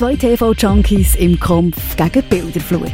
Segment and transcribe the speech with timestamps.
[0.00, 2.90] Zwei TV-Junkies im Kampf gegen Bilderflut.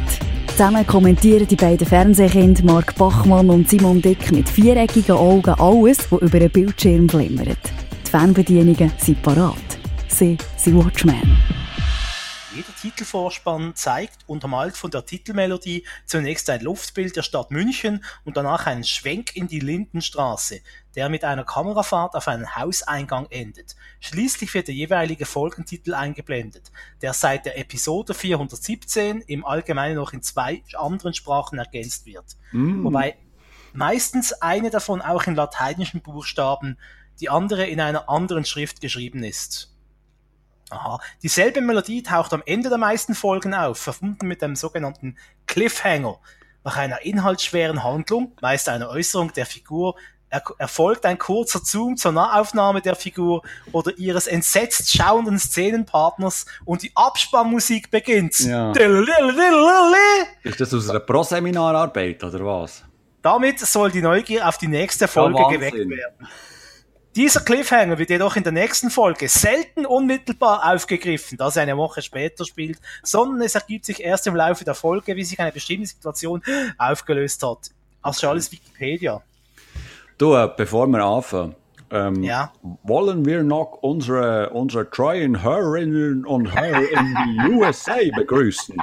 [0.47, 6.21] Zusammen kommentieren die beiden Fernsehkinder Mark Bachmann und Simon Dick mit viereckigen Augen alles, was
[6.21, 7.59] über den Bildschirm glimmert.
[8.05, 9.55] Die Fernbedienungen sind parat.
[10.09, 11.37] Sie sind Watchmen.
[12.57, 18.65] Jeder Titelvorspann zeigt, untermalt von der Titelmelodie, zunächst ein Luftbild der Stadt München und danach
[18.65, 20.61] einen Schwenk in die Lindenstraße,
[20.95, 23.75] der mit einer Kamerafahrt auf einen Hauseingang endet.
[23.99, 26.71] Schließlich wird der jeweilige Folgentitel eingeblendet,
[27.03, 32.25] der seit der Episode 417 im Allgemeinen noch in zwei anderen Sprachen ergänzt wird.
[32.53, 32.83] Mm.
[32.83, 33.17] Wobei
[33.73, 36.79] meistens eine davon auch in lateinischen Buchstaben,
[37.19, 39.76] die andere in einer anderen Schrift geschrieben ist.
[40.69, 40.99] Aha.
[41.23, 46.19] Dieselbe Melodie taucht am Ende der meisten Folgen auf, verbunden mit einem sogenannten Cliffhanger.
[46.63, 49.95] Nach einer inhaltsschweren Handlung, meist einer Äußerung der Figur,
[50.29, 56.83] er erfolgt ein kurzer Zoom zur Nahaufnahme der Figur oder ihres entsetzt schauenden Szenenpartners und
[56.83, 58.37] die Abspannmusik beginnt.
[58.39, 58.73] Ja.
[60.43, 62.83] Ist das aus einer Pro-Seminararbeit oder was?
[63.21, 66.27] Damit soll die Neugier auf die nächste Folge ja, geweckt werden.
[67.17, 72.03] Dieser Cliffhanger wird jedoch in der nächsten Folge selten unmittelbar aufgegriffen, da es eine Woche
[72.03, 75.87] später spielt, sondern es ergibt sich erst im Laufe der Folge, wie sich eine bestimmte
[75.87, 76.43] Situation
[76.77, 77.71] aufgelöst hat.
[78.03, 79.23] Also alles Wikipedia.
[80.19, 81.55] Du, äh, bevor wir anfangen,
[81.91, 82.51] ähm, ja.
[82.83, 88.75] Wollen wir noch unsere, unsere treuen Hörerinnen und Hörer in die USA begrüßen?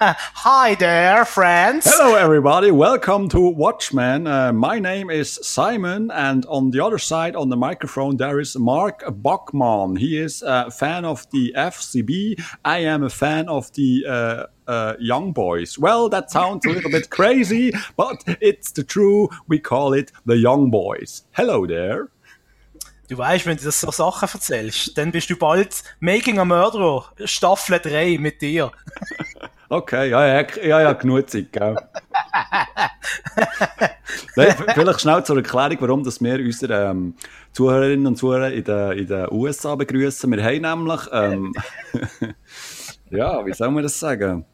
[0.00, 1.86] Hi there, friends.
[1.86, 2.70] Hello, everybody.
[2.70, 4.26] Welcome to Watchmen.
[4.26, 8.56] Uh, my name is Simon, and on the other side on the microphone there is
[8.58, 9.96] Mark Bachmann.
[9.96, 12.40] He is a fan of the FCB.
[12.64, 15.78] I am a fan of the uh, uh, young boys.
[15.78, 19.28] Well, that sounds a little bit crazy, but it's the true.
[19.46, 21.24] We call it the young boys.
[21.32, 22.08] Hello there.
[23.08, 27.04] Du weißt, wenn du das so Sachen erzählst, dann bist du bald Making a Murderer,
[27.24, 28.72] Staffel 3 mit dir.
[29.68, 31.74] Okay, ja, ja, ja, ja genug Zeit, gell?
[34.74, 37.14] Vielleicht schnell zur Erklärung, warum dass wir unsere ähm,
[37.50, 40.30] Zuhörerinnen und Zuhörer in den, in den USA begrüßen.
[40.30, 41.52] Wir haben nämlich, ähm,
[43.10, 44.44] ja, wie soll man das sagen?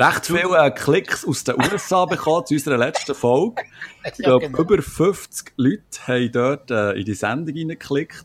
[0.00, 3.62] Recht viele äh, Klicks aus den USA bekommen zu unserer letzten Folge.
[4.04, 4.58] Ich glaube, genau.
[4.58, 8.24] über 50 Leute haben dort äh, in die Sendung reingeklickt.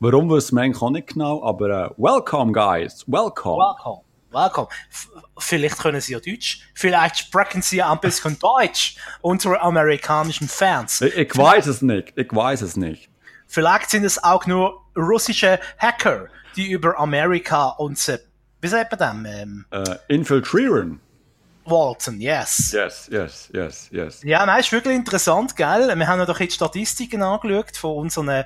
[0.00, 3.04] Warum wissen wir eigentlich auch nicht genau, aber äh, welcome, guys.
[3.06, 3.58] Welcome.
[3.58, 4.00] Welcome.
[4.32, 4.68] Welcome.
[4.90, 6.62] F vielleicht können Sie ja Deutsch.
[6.74, 11.02] Vielleicht sprechen Sie ja ein bisschen Deutsch, unsere amerikanischen Fans.
[11.02, 12.14] Ich, ich weiß es nicht.
[12.16, 13.10] Ich weiß es nicht.
[13.46, 18.10] Vielleicht sind es auch nur russische Hacker, die über Amerika uns,
[18.60, 19.34] wie sagt man das?
[19.34, 21.01] Ähm, uh, infiltrieren.
[21.64, 22.72] Walton, yes.
[22.72, 24.22] Yes, yes, yes, yes.
[24.24, 25.92] Ja, nein, ist wirklich interessant, gell?
[25.96, 28.44] Wir haben ja doch jetzt Statistiken angeschaut von unseren,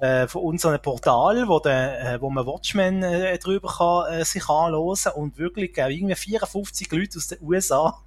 [0.00, 4.48] äh, von unseren Portalen, wo, der, äh, wo man Watchmen äh, drüber kann, äh, sich
[4.48, 7.98] anhören und wirklich äh, irgendwie 54 Leute aus den USA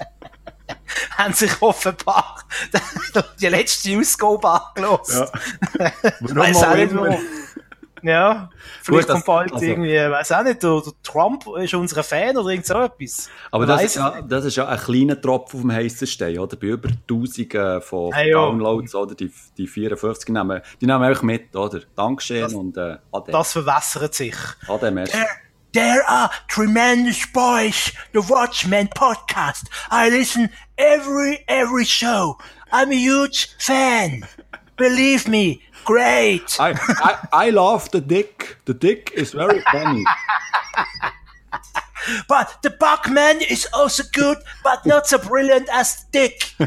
[1.18, 2.44] haben sich offenbar
[3.40, 5.12] die letzte Ausgabe angelost.
[5.12, 5.92] Ja.
[6.20, 7.18] Warum Weiss auch nicht warum.
[8.02, 8.50] Ja,
[8.82, 12.36] vielleicht Gut, kommt bald also, irgendwie, weiß auch nicht, der, der, Trump ist unser Fan
[12.36, 13.28] oder irgend so etwas.
[13.50, 16.56] Aber das ist, ja, das ist ja ein kleiner Tropfen auf dem heißen Stein, oder?
[16.56, 19.14] Bei über Tausenden von hey, Downloads, oder?
[19.14, 21.80] Die, die 54 nehmen, die nehmen einfach mit, oder?
[21.94, 23.32] Dankeschön das, und äh, Ade.
[23.32, 24.36] Das verwässert sich.
[24.68, 24.92] Ade.
[24.92, 25.28] There,
[25.72, 29.64] there are tremendous boys, the Watchmen podcast.
[29.90, 32.38] I listen every, every show.
[32.72, 34.24] I'm a huge fan.
[34.76, 36.56] Believe me, great.
[36.60, 38.56] I, I, I love the dick.
[38.64, 40.04] The dick is very funny.
[42.28, 46.54] but the Buckman is also good, but not so brilliant as Dick.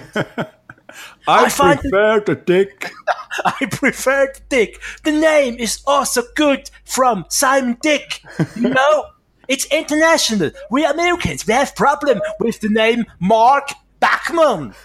[1.28, 2.92] I, I prefer the dick.
[3.46, 4.82] I prefer the dick.
[5.04, 8.22] The name is also good from Simon Dick.
[8.56, 9.06] You know,
[9.48, 10.52] it's international.
[10.70, 13.70] We Americans, we have problem with the name Mark
[14.02, 14.76] Backman.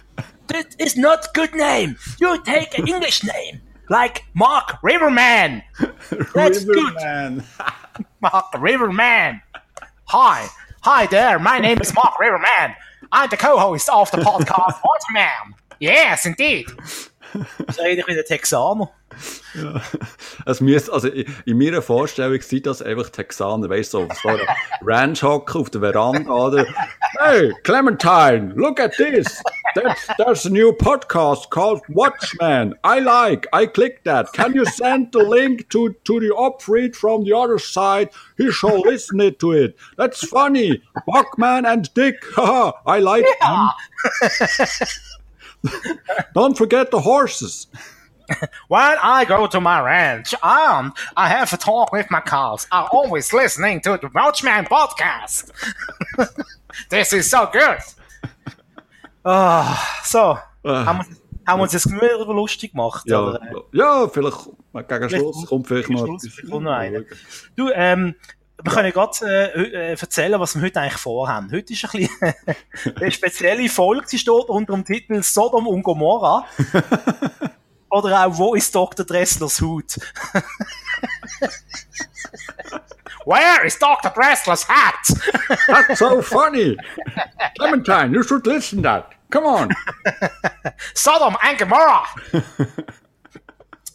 [0.46, 1.96] That is not good name.
[2.20, 5.62] You take an English name like Mark Riverman.
[6.34, 7.36] That's Riverman.
[7.36, 7.44] good.
[8.20, 9.40] Mark Riverman.
[10.06, 10.46] Hi.
[10.82, 11.38] Hi there.
[11.38, 12.74] My name is Mark Riverman.
[13.12, 15.54] I'm the co-host of the podcast Waterman.
[15.80, 16.66] Yes, indeed.
[17.66, 18.90] Das rede ich wie der Texaner.
[19.54, 19.80] Ja.
[20.46, 24.40] Es müsste, also in meiner Vorstellung sind das einfach Texaner, weißt du, so, so ein
[24.82, 26.66] Ranch hocken auf der Veranda, oder?
[27.18, 29.42] Hey, Clementine, look at this.
[29.74, 32.74] That's, there's a new podcast called Watchman.
[32.84, 34.32] I like, I click that.
[34.32, 38.10] Can you send the link to, to the opfreed from the other side?
[38.36, 39.76] He shall listen it to it.
[39.96, 40.82] That's funny.
[41.06, 43.68] Buckman and Dick, haha, I like yeah.
[45.62, 46.22] them.
[46.34, 47.66] Don't forget the horses.
[48.68, 52.86] When I go to my ranch and I have a talk with my cows, I'm
[52.90, 55.52] always listening to the Watchman podcast.
[56.90, 57.78] This is so good.
[59.24, 60.84] Ah, so, Ah.
[60.86, 61.06] haben, wir,
[61.46, 63.04] haben wir uns jetzt genug lustig gemacht?
[63.06, 63.40] Ja, Oder?
[63.72, 64.36] ja, vielleicht
[64.88, 66.50] gegen Schluss kommt vielleicht gegen noch Schluss etwas.
[66.50, 67.00] kommt noch einer.
[67.56, 68.14] Du, ähm,
[68.62, 71.50] wir können gerade äh, hö- äh, erzählen, was wir heute eigentlich vorhaben.
[71.52, 72.34] Heute ist ein bisschen
[73.00, 76.44] eine spezielle Folge, sie steht unter dem Titel Sodom und Gomorra.
[77.90, 79.04] Oder auch, wo ist Dr.
[79.04, 79.98] Dresslers Hut?
[83.24, 84.10] Where is Dr.
[84.10, 84.94] Dresslers hat?
[85.66, 86.76] That's so funny.
[87.58, 89.14] Clementine, you should listen that.
[89.30, 89.68] Come on.
[90.94, 92.04] Sodom and Gomorra!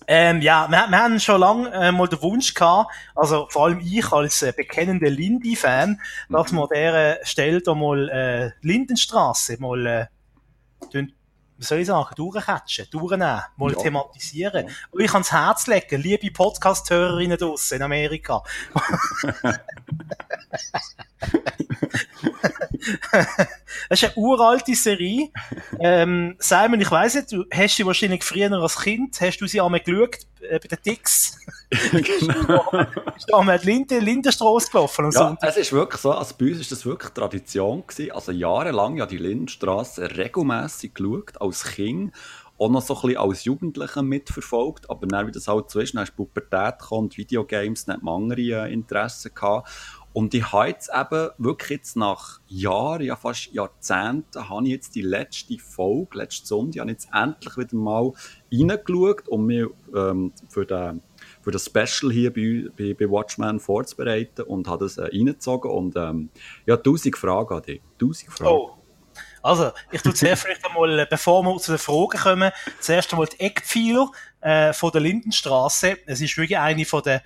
[0.07, 3.79] ähm, ja, wir, wir haben schon lange äh, mal den Wunsch gehabt, also vor allem
[3.79, 5.99] ich als äh, bekennender Lindy-Fan,
[6.29, 10.05] dass wir an dieser Stelle da mal äh, Lindenstraße mal, äh,
[11.63, 13.79] wie soll ich sagen, durchkatschen, durchnehmen, mal Ja.
[13.79, 14.69] thematisieren.
[14.91, 18.43] Und ich ans Herz legen, liebe Podcast-Hörerinnen draussen in Amerika.
[23.89, 25.29] Das ist eine uralte Serie.
[25.79, 29.61] Ähm, Simon, ich weiss nicht, du hast sie wahrscheinlich früher als Kind, hast du sie
[29.61, 31.37] einmal geschaut, äh, bei den Dicks?
[31.91, 32.63] genau.
[33.15, 35.47] Ist da einmal die Linde, Lindenstrasse gelaufen und Ja, so.
[35.47, 38.11] es ist wirklich so, also bei uns ist das wirklich Tradition gewesen.
[38.11, 42.13] Also jahrelang ja die Lindenstraße regelmässig geschaut, als Kind.
[42.59, 44.89] Auch noch so ein bisschen als Jugendlicher mitverfolgt.
[44.89, 48.23] Aber dann, wie das halt so ist, dann ist Pubertät gekommen, Videogames, dann hat man
[48.23, 49.69] andere äh, Interessen gehabt.
[50.13, 54.95] Und ich habe jetzt eben wirklich jetzt nach Jahren, ja fast Jahrzehnten, habe ich jetzt
[54.95, 58.11] die letzte Folge, letzte Sonntag, habe jetzt endlich wieder mal
[58.51, 59.65] reingeschaut, um mich
[59.95, 61.01] ähm, für den
[61.41, 65.95] für das Special hier bei, bei, bei Watchmen vorzubereiten und habe das äh, reingezogen und
[65.95, 66.29] ähm,
[66.65, 67.81] ja, tausend Fragen an dich.
[67.99, 68.51] Tausend Fragen.
[68.51, 68.77] Oh.
[69.41, 73.27] Also, ich tue zuerst vielleicht einmal, äh, bevor wir zu den Fragen kommen, zuerst einmal
[73.27, 74.09] die Eckpfeiler
[74.41, 75.97] äh, von der Lindenstraße.
[76.05, 77.21] Es ist wirklich eine von der,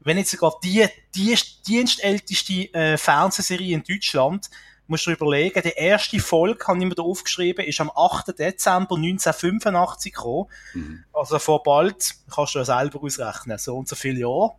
[0.00, 1.36] wenn nicht sogar die, die
[1.66, 4.48] dienstälteste äh, Fernsehserie in Deutschland.
[4.86, 8.28] Musst du dir überlegen, die erste Folge, habe ich mir da aufgeschrieben, ist am 8.
[8.38, 10.46] Dezember 1985 gekommen.
[10.72, 11.04] Mhm.
[11.12, 14.52] Also vor bald, kannst du ja selber ausrechnen, so und so viele Jahre.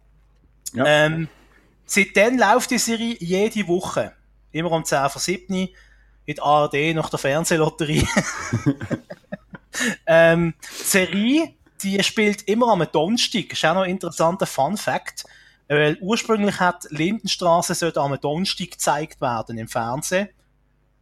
[0.74, 0.86] Ja.
[0.86, 1.30] Ähm,
[1.86, 4.14] seitdem läuft die Serie jede Woche.
[4.52, 5.70] Immer um 10 vor 7
[6.26, 8.08] in der ARD nach der Fernsehlotterie.
[10.06, 11.54] ähm, die Serie,
[11.84, 13.52] die spielt immer am Donnerstag.
[13.52, 15.26] Ist auch noch ein interessanter Fun Fact.
[15.68, 20.30] Weil ursprünglich hat Lindenstraße sollte am Donnerstag gezeigt werden im Fernsehen.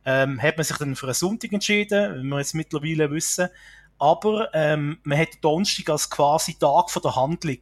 [0.04, 3.50] Ähm, hat man sich dann für einen Sonntag entschieden, wie wir jetzt mittlerweile wissen.
[3.98, 7.60] Aber ähm, man hat Donnerstag als quasi Tag von der Handlung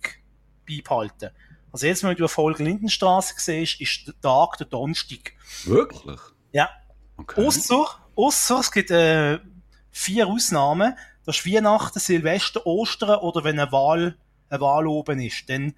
[0.67, 1.29] beibehalten.
[1.71, 5.33] Also jetzt, wenn du eine Folge Lindenstraße siehst, ist der Tag der Donnerstag.
[5.65, 6.19] Wirklich?
[6.53, 6.69] Ja.
[7.17, 7.45] Okay.
[7.45, 7.85] Ausser,
[8.15, 9.39] ausser, es gibt äh,
[9.91, 10.95] vier Ausnahmen.
[11.25, 14.15] Das ist Weihnachten, Silvester, Ostern oder wenn eine Wahl,
[14.49, 15.49] eine Wahl oben ist.
[15.49, 15.73] Dann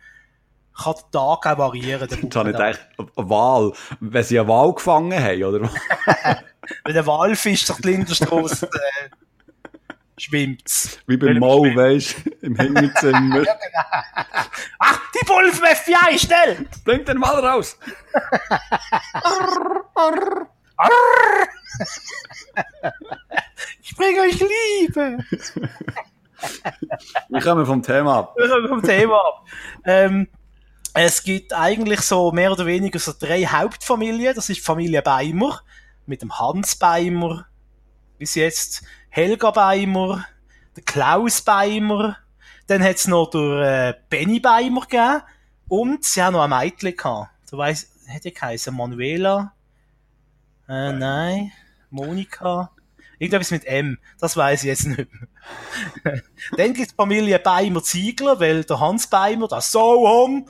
[0.75, 2.01] kann der Tag auch variieren.
[2.01, 2.45] habe ich Wochentag.
[2.45, 2.79] gedacht,
[3.15, 3.73] eine Wahl.
[3.99, 5.59] Wenn sie eine Wahl gefangen haben, oder?
[6.83, 9.09] Wenn der Walfisch durch die Lindenstraße äh,
[10.17, 10.99] schwimmt.
[11.07, 13.43] Wie beim Mo, weißt du, im Hinterzimmer.
[14.79, 16.67] Ach, die vom FBI, schnell!
[16.83, 17.77] Bring den mal raus!
[23.81, 25.17] Ich bringe euch Liebe!
[27.29, 28.35] Wir kommen vom Thema ab.
[28.37, 29.45] Wir kommen vom Thema ab.
[29.85, 30.27] Ähm,
[30.93, 34.35] es gibt eigentlich so mehr oder weniger so drei Hauptfamilien.
[34.35, 35.61] Das ist die Familie Beimer
[36.07, 37.45] mit dem Hans Beimer,
[38.17, 40.25] bis jetzt Helga Beimer,
[40.75, 42.17] der Klaus Beimer,
[42.67, 45.21] dann hat es noch der äh, Benny Beimer gegeben
[45.67, 47.29] und sie haben noch ein Mädchen gehabt.
[47.51, 49.53] Du weißt, hätte geheißen Manuela?
[50.69, 51.51] Äh, nein,
[51.89, 52.71] Monika.
[53.19, 54.97] Irgendetwas mit M, das weiß ich jetzt nicht
[56.03, 56.21] mehr.
[56.57, 60.45] Dann gibt es die Familie Beimer Ziegler, weil der Hans Beimer, der Sohn,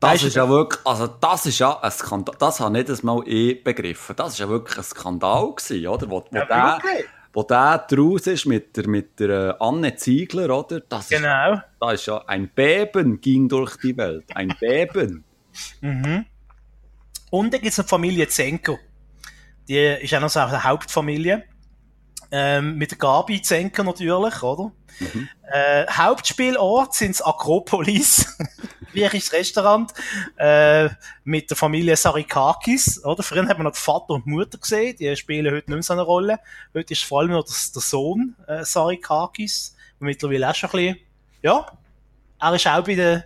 [0.00, 2.90] Das Weisst du- ist ja wirklich, also das ist ja ein Skandal, das habe nicht
[2.90, 4.16] einmal ich begriffen.
[4.16, 6.10] Das ist ja wirklich ein Skandal gewesen, oder?
[6.10, 7.06] Wo, wo, Ja, der, wirklich?
[7.32, 10.80] wo der draus ist mit der, mit der äh, Anne Ziegler, oder?
[10.80, 11.60] Das ist, Genau.
[11.80, 14.24] da ist ja ein Beben ging durch die Welt.
[14.34, 15.22] Ein Beben.
[15.80, 16.24] Mhm.
[17.30, 18.78] Und dann gibt es die Familie Zenker.
[19.68, 21.44] Die ist auch noch so eine Hauptfamilie.
[22.32, 24.70] Ähm, mit der Gabi Zenker natürlich, oder?
[25.52, 28.38] Äh, Hauptspielort sind Akropolis,
[28.92, 29.92] griechisches Restaurant,
[30.36, 30.88] äh,
[31.24, 33.24] mit der Familie Sarikakis, oder?
[33.24, 36.02] Früher hat man noch Vater und Mutter gesehen, die spielen heute nicht mehr so eine
[36.02, 36.38] Rolle.
[36.72, 40.76] Heute ist vor allem noch das, der Sohn äh, Sarikakis, der mittlerweile auch schon ein
[40.76, 40.96] bisschen,
[41.42, 41.66] ja,
[42.38, 43.24] er ist auch bei den,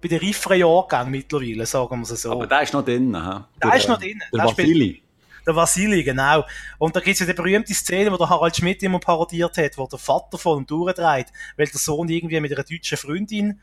[0.00, 2.32] bei den reiferen Jahrgängen mittlerweile, sagen wir es so.
[2.32, 3.44] Aber der ist noch drin, hä?
[3.62, 4.20] Der ist noch drin.
[4.32, 5.02] Der Der spielt- Vasili.
[5.46, 6.44] Der Vasili, genau.
[6.78, 9.86] Und da gibt's ja die berühmte Szene, wo der Harald Schmidt immer parodiert hat, wo
[9.86, 13.60] der Vater von ihm durchdreht, weil der Sohn irgendwie mit einer deutschen Freundin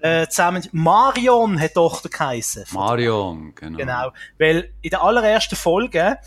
[0.00, 0.66] äh, zusammen.
[0.72, 2.64] Marion hat Tochter geheissen.
[2.72, 3.78] Marion, genau.
[3.78, 4.12] Genau.
[4.38, 6.18] Weil in der allerersten Folge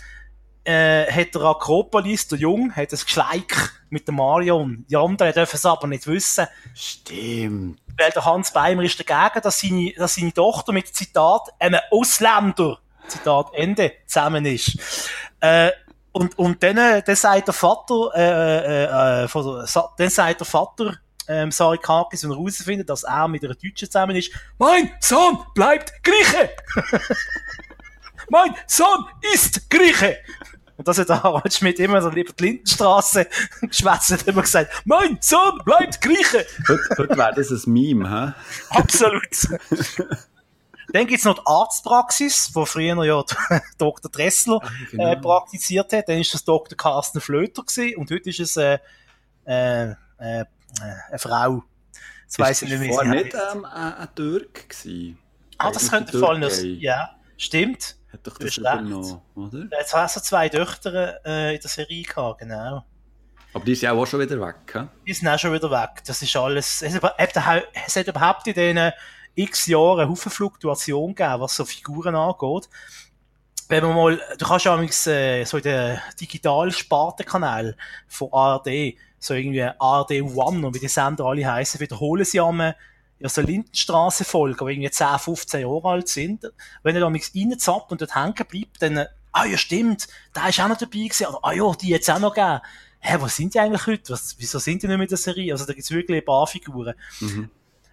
[0.64, 4.86] äh, hat der Akropolis, der Jung, hat ein Geschleik mit der Marion.
[4.90, 6.48] Die anderen dürfen es aber nicht wissen.
[6.74, 7.80] Stimmt.
[7.98, 12.80] Weil der Hans Beimer ist dagegen, dass seine, dass seine Tochter mit Zitat einem Ausländer,
[13.12, 14.78] Zitat Ende, zusammen ist.
[15.40, 15.72] Äh,
[16.14, 19.66] und, und dann, äh, dann sagt der Vater, äh, äh, äh, von,
[19.98, 24.16] dann sagt der Vater, ähm, Sarikakis, wenn er herausfindet, dass er mit einer Deutschen zusammen
[24.16, 26.50] ist, mein Sohn bleibt Grieche!
[28.30, 30.18] mein Sohn ist Grieche!
[30.78, 33.28] Und das hat der Harald Schmidt immer so lieber die Lindenstraße
[33.62, 36.46] geschwätzt und immer gesagt, mein Sohn bleibt Grieche!
[36.68, 38.34] Heute, heute wäre das ein Meme, hä?
[38.72, 39.22] Absolut!
[40.94, 43.24] Dann gibt's noch die Arztpraxis, wo früher ja
[43.78, 44.12] Dr.
[44.12, 45.12] Dressler genau.
[45.12, 46.10] äh, praktiziert hat.
[46.10, 46.78] Dann ist das Dr.
[46.78, 48.80] Carsten Flöter gewesen und heute ist es äh,
[49.46, 50.46] äh, äh, eine
[51.18, 51.64] Frau.
[52.24, 55.18] Jetzt weiss ich nicht, wie war nicht ähm, ein, Türk gewesen.
[55.58, 56.80] Ah, das Eigentlich könnte fallen.
[56.80, 57.98] Ja, stimmt.
[58.12, 59.68] Hat doch das übernommen, oder?
[59.72, 62.84] Jetzt hast du zwei Töchter äh, in der Serie gehabt, genau.
[63.54, 64.88] Aber die ja auch schon wieder weg, hä?
[65.06, 66.04] Die sind auch schon wieder weg.
[66.06, 66.82] Das ist alles.
[66.82, 68.92] Es hat, überhaupt- es hat überhaupt in diesen
[69.36, 72.70] x Jahren eine Haufen Fluktuation gegeben, was so Figuren angeht.
[73.68, 79.34] Wenn man mal, du kannst ja manchmal, äh, so in den Digital-Spartenkanal von ARD, so
[79.34, 82.76] irgendwie ARD One und wie die Sender alle heißen, wiederholen sie einmal
[83.22, 86.52] ja, so Lindenstraße-Folgen, die irgendwie 10, 15 Jahre alt sind.
[86.84, 90.60] Wenn er da nichts reinzappt und dort hängen bleibt, dann, ah ja, stimmt, da ist
[90.60, 92.62] auch noch dabei gewesen, oder, ah ja, die jetzt auch noch gegeben.
[93.00, 94.14] Hä, was sind die eigentlich heute?
[94.14, 95.54] Was, wieso sind die nicht mehr in der Serie?
[95.54, 96.94] Also da gibt's wirklich ein paar Figuren.
[97.20, 97.50] Mhm.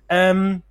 [0.08, 0.62] Ähm,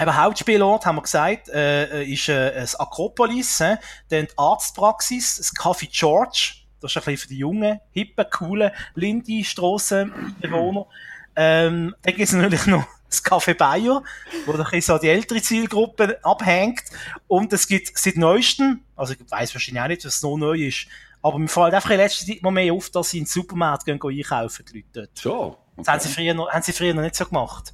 [0.00, 3.76] eben Hauptspielort, haben wir gesagt, äh, äh, ist äh, das Akropolis, äh,
[4.08, 8.70] dann die Arztpraxis, das Café George, das ist ein bisschen für die jungen, hippen, coolen
[8.94, 10.86] Lindy-Strassenbewohner.
[11.34, 14.02] Ähm, dann gibt es natürlich noch das Café Bayer,
[14.46, 16.84] wo ein bisschen so die ältere Zielgruppe abhängt.
[17.26, 20.86] Und es gibt seit neuestem, also ich weiss wahrscheinlich auch nicht, was noch neu ist,
[21.22, 23.84] aber mir fällt einfach in letzter Zeit mal mehr auf, dass sie in den Supermarkt
[23.84, 25.18] gehen, gehen einkaufen, die Leute dort.
[25.18, 25.56] Schon.
[25.76, 27.72] Das haben sie früher noch, haben sie früher noch nicht so gemacht.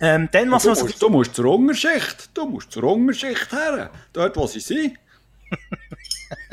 [0.00, 2.30] Ähm, dann, was Du man so, musst, du musst zur Unterschicht.
[2.34, 3.90] Du musst zur Unterschicht her.
[4.12, 4.98] Dort, wo sie sind.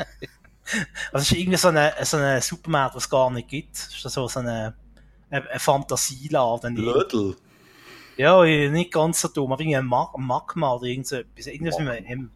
[1.12, 3.76] also es ist irgendwie so eine, so eine Supermarkt, was es gar nicht gibt.
[3.76, 4.74] Das ist so, so eine,
[5.30, 6.76] ein, ein Fantasieladen.
[6.76, 7.36] Blödel.
[8.18, 11.48] Ja, nicht ganz so dumm, aber irgendwie ein Mag Magma oder irgend so etwas.
[11.48, 12.32] Irgendwas mit einem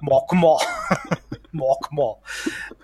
[0.00, 0.58] Magma.
[1.52, 2.16] Magma.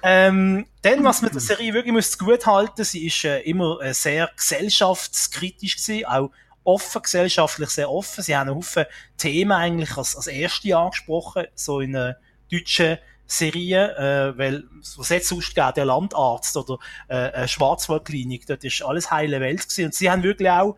[0.00, 3.92] Ähm, dann, was mit der Serie wirklich muss gut halten, sie ist äh, immer äh,
[3.92, 6.30] sehr gesellschaftskritisch gewesen, auch
[6.68, 8.22] offen, gesellschaftlich sehr offen.
[8.22, 8.84] Sie haben einen Haufen
[9.16, 12.16] Themen eigentlich als, als erste angesprochen, so in einer
[12.50, 14.64] deutschen Serie, äh, weil
[14.96, 19.62] was jetzt sonst geht, der Landarzt oder äh, eine Schwarzwaldklinik, dort ist alles heile Welt
[19.62, 19.86] gewesen.
[19.86, 20.76] Und sie haben wirklich auch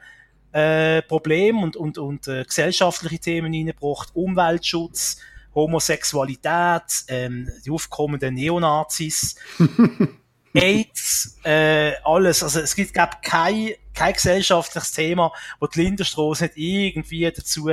[0.52, 5.18] äh, Probleme und, und, und äh, gesellschaftliche Themen reingebracht, Umweltschutz,
[5.54, 9.36] Homosexualität, ähm, die aufkommenden Neonazis,
[10.54, 12.42] AIDS, äh, alles.
[12.42, 17.70] Also es gibt, glaube kein, kein gesellschaftliches Thema, wo die Lindenstraße nicht irgendwie dazu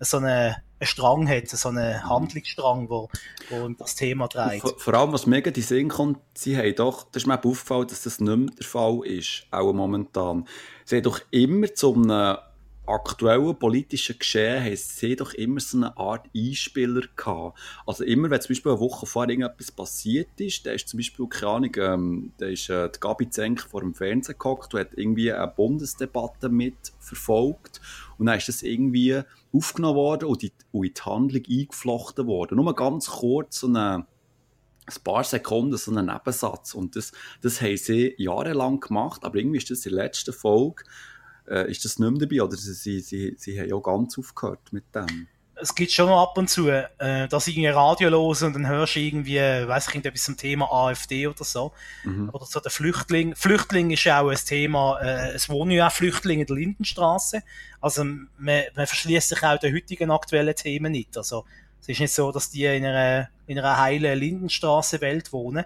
[0.00, 3.08] so eine, einen Strang hat, so einen Handlungsstrang, wo,
[3.50, 4.62] wo das Thema dreht.
[4.62, 7.88] Vor, vor allem, was mega den Sinn kommt, sie haben doch, das ist mir aufgefallen,
[7.88, 10.46] dass das nicht mehr der Fall ist, auch momentan.
[10.84, 12.38] Sie haben doch immer zu einem
[12.90, 17.58] aktuellen politischen Geschehen, haben sie doch immer so eine Art Einspieler gehabt.
[17.86, 21.26] Also immer, wenn zum Beispiel eine Woche vorher irgendetwas passiert ist, da ist zum Beispiel,
[21.28, 24.90] keine Ahnung, ähm, da ist äh, die Gabi Zenk vor dem Fernsehen gehockt und hat
[24.96, 27.80] irgendwie eine Bundesdebatte mitverfolgt
[28.18, 32.56] und dann ist das irgendwie aufgenommen worden und, die, und in die Handlung eingeflochten worden.
[32.56, 34.06] Nur ganz kurz so eine
[34.86, 36.74] ein paar Sekunden so einen Nebensatz.
[36.74, 40.84] Und das, das haben sie jahrelang gemacht, aber irgendwie ist das in der letzten Folge,
[41.50, 44.84] äh, ist das nicht mehr dabei, oder sie, sie, sie haben ja ganz aufgehört mit
[44.94, 45.26] dem.
[45.56, 48.96] es gibt schon ab und zu, äh, dass ich irgendwie Radio höre und dann hörst
[48.96, 51.72] du irgendwie, weiss ich, irgendetwas zum Thema AfD oder so.
[52.04, 52.30] Mhm.
[52.32, 53.34] Oder so der Flüchtling.
[53.34, 57.42] Flüchtling ist ja auch ein Thema, äh, es wohnen ja auch Flüchtlinge in der Lindenstraße.
[57.80, 61.16] Also, man, man verschließt sich auch den heutigen aktuellen Themen nicht.
[61.16, 61.44] Also,
[61.80, 65.64] es ist nicht so, dass die in einer, in einer heilen Lindenstraße-Welt wohnen.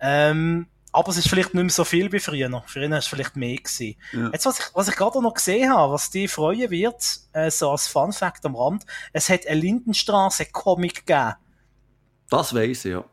[0.00, 2.62] Ähm, aber es ist vielleicht nicht mehr so viel wie früher.
[2.66, 3.96] Früher war es vielleicht mehr gewesen.
[4.12, 4.30] Ja.
[4.32, 7.72] Jetzt, was ich, was ich gerade noch gesehen habe, was die freuen wird, äh, so
[7.72, 11.34] als Fun Fact am Rand, es hat einen Lindenstraße-Comic gegeben.
[12.30, 13.04] Das weiss ich, ja.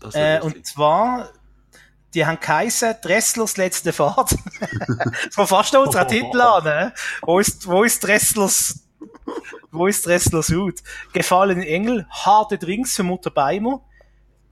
[0.00, 0.64] Das Äh, und ich.
[0.64, 1.30] zwar,
[2.12, 4.32] die haben geheissen, Dresslers letzte Fahrt.
[5.26, 6.92] das war fast noch unser Titel an, ne?
[7.22, 8.84] Wo ist, wo ist Dresslers,
[9.70, 10.82] wo ist Dresslers Hut?
[11.12, 13.84] Gefallene Engel, harte Drinks für Mutter Beimer,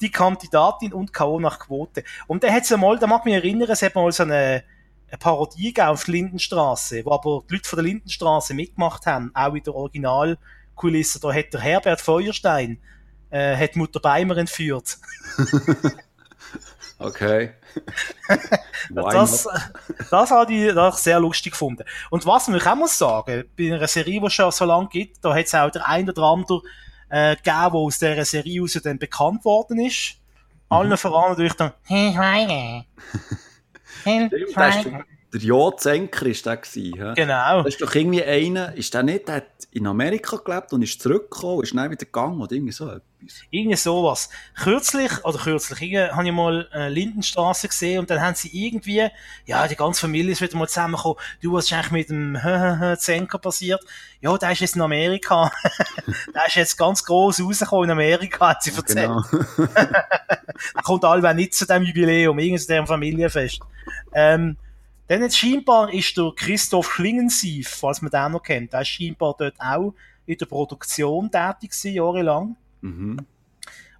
[0.00, 1.40] die Kandidatin und K.O.
[1.40, 2.04] nach Quote.
[2.26, 4.64] Und da hat's mal, da mag mich erinnern, es hat mal so eine,
[5.08, 9.30] eine Parodie gegeben auf die Lindenstraße, wo aber die Leute von der Lindenstraße mitgemacht haben,
[9.34, 11.20] auch in der Originalkulisse.
[11.20, 12.78] Da hat der Herbert Feuerstein,
[13.30, 14.98] äh, hat Mutter Beimer entführt.
[16.98, 17.52] Okay.
[18.90, 19.46] das,
[20.10, 21.84] das habe ich das sehr lustig gefunden.
[22.10, 25.22] Und was man auch muss sagen, bei einer Serie, die es schon so lange gibt,
[25.22, 26.62] da hat es auch der ein oder andere
[27.08, 30.16] äh, gegeben, der aus dieser Serie aus dann bekannt worden ist.
[30.70, 30.76] Mhm.
[30.76, 32.84] Allen voran natürlich dann, hey, Schweige.
[34.04, 35.04] Hey, Schweige.
[35.32, 36.56] Der Jodsenker war der.
[36.56, 37.62] Gewesen, genau.
[37.62, 41.00] Das ist doch irgendwie einer, ist der nicht, der hat in Amerika gelebt und ist
[41.00, 43.02] zurückgekommen, ist dann wieder gegangen oder irgendwie so etwas.
[43.50, 44.28] Irgendwie sowas.
[44.54, 49.08] Kürzlich, oder kürzlich, irgendwie, habe ich mal äh, Lindenstraße gesehen und dann haben sie irgendwie,
[49.44, 51.18] ja, die ganze Familie ist wieder mal zusammengekommen.
[51.42, 53.84] Du, was ist eigentlich mit dem Zenker passiert?
[54.20, 55.50] Ja, der ist jetzt in Amerika.
[56.34, 59.10] der ist jetzt ganz groß rausgekommen in Amerika, hat sie erzählt.
[59.30, 59.68] Genau.
[59.74, 63.60] da kommt allweil nicht zu dem Jubiläum, irgendwie zu dem Familienfest.
[64.12, 64.56] Ähm,
[65.08, 69.36] dann jetzt scheinbar ist der Christoph Schlingensief, falls man den noch kennt, der ist scheinbar
[69.38, 69.94] dort auch
[70.26, 72.56] in der Produktion tätig gewesen, jahrelang.
[72.86, 73.26] Mhm.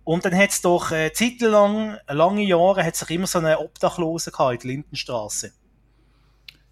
[0.05, 4.31] Und dann hat es doch äh, zeitlang, lange Jahre, hat sich immer so eine Obdachlose
[4.31, 5.53] gehabt in der Lindenstraße.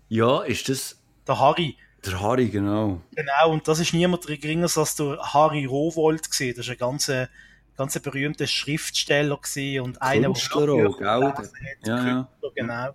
[0.08, 1.00] Ja, ist das...
[1.26, 1.76] Der Harry.
[2.04, 3.00] Der Harry, genau.
[3.14, 6.56] Genau, und das ist niemand geringer als der Harry Rowold gewesen.
[6.56, 7.28] Das ist ein ganzer
[7.76, 11.50] ganz berühmter Schriftsteller gewesen und einer, Künstler der auch, gell?
[11.84, 12.28] Ja, ja.
[12.54, 12.90] genau.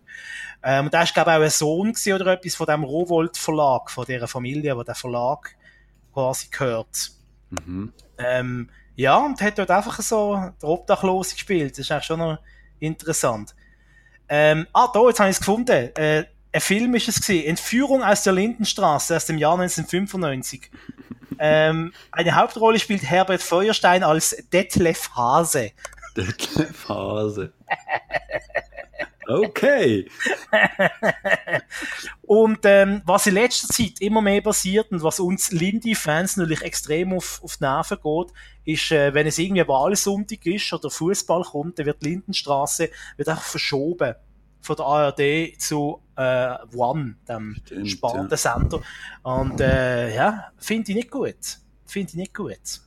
[0.63, 3.91] Ähm, und da ist, glaube ich, auch ein Sohn oder etwas von dem Rowold Verlag,
[3.91, 5.55] von dieser Familie, wo der Verlag
[6.13, 7.11] quasi gehört.
[7.49, 7.93] Mhm.
[8.17, 11.71] Ähm, ja, und hat dort einfach so der Obdachlose gespielt.
[11.71, 12.37] Das ist eigentlich schon noch
[12.79, 13.55] interessant.
[14.27, 15.95] Ähm, ah, da, jetzt habe ich es gefunden.
[15.95, 17.45] Äh, ein Film ist es gewesen.
[17.47, 20.69] Entführung aus der Lindenstraße aus dem Jahr 1995.
[21.39, 25.71] ähm, eine Hauptrolle spielt Herbert Feuerstein als Detlef Hase.
[26.17, 27.53] Detlef Hase.
[29.29, 30.09] Okay.
[32.21, 37.13] und ähm, was in letzter Zeit immer mehr passiert und was uns Lindy-Fans natürlich extrem
[37.13, 38.33] auf, auf die Nerven geht,
[38.65, 43.43] ist, äh, wenn es irgendwie Wahlsonntag ist oder Fußball kommt, dann wird Lindenstraße wird einfach
[43.43, 44.15] verschoben
[44.61, 45.21] von der ARD
[45.57, 48.81] zu äh, One, dem spannenden ja.
[49.23, 51.59] Und äh, ja, finde ich nicht gut.
[51.85, 52.81] Finde ich nicht gut.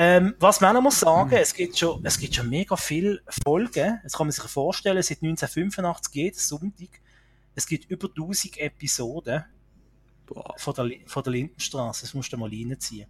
[0.00, 3.98] Ähm, was man noch muss sagen, es gibt schon, es gibt schon mega viele Folgen.
[4.04, 7.00] Das kann man sich vorstellen, seit 1985 jeden Sonntag.
[7.56, 9.44] Es gibt über 1000 Episoden
[10.56, 12.02] von der, von der Lindenstraße.
[12.02, 13.08] Das musst du mal reinziehen.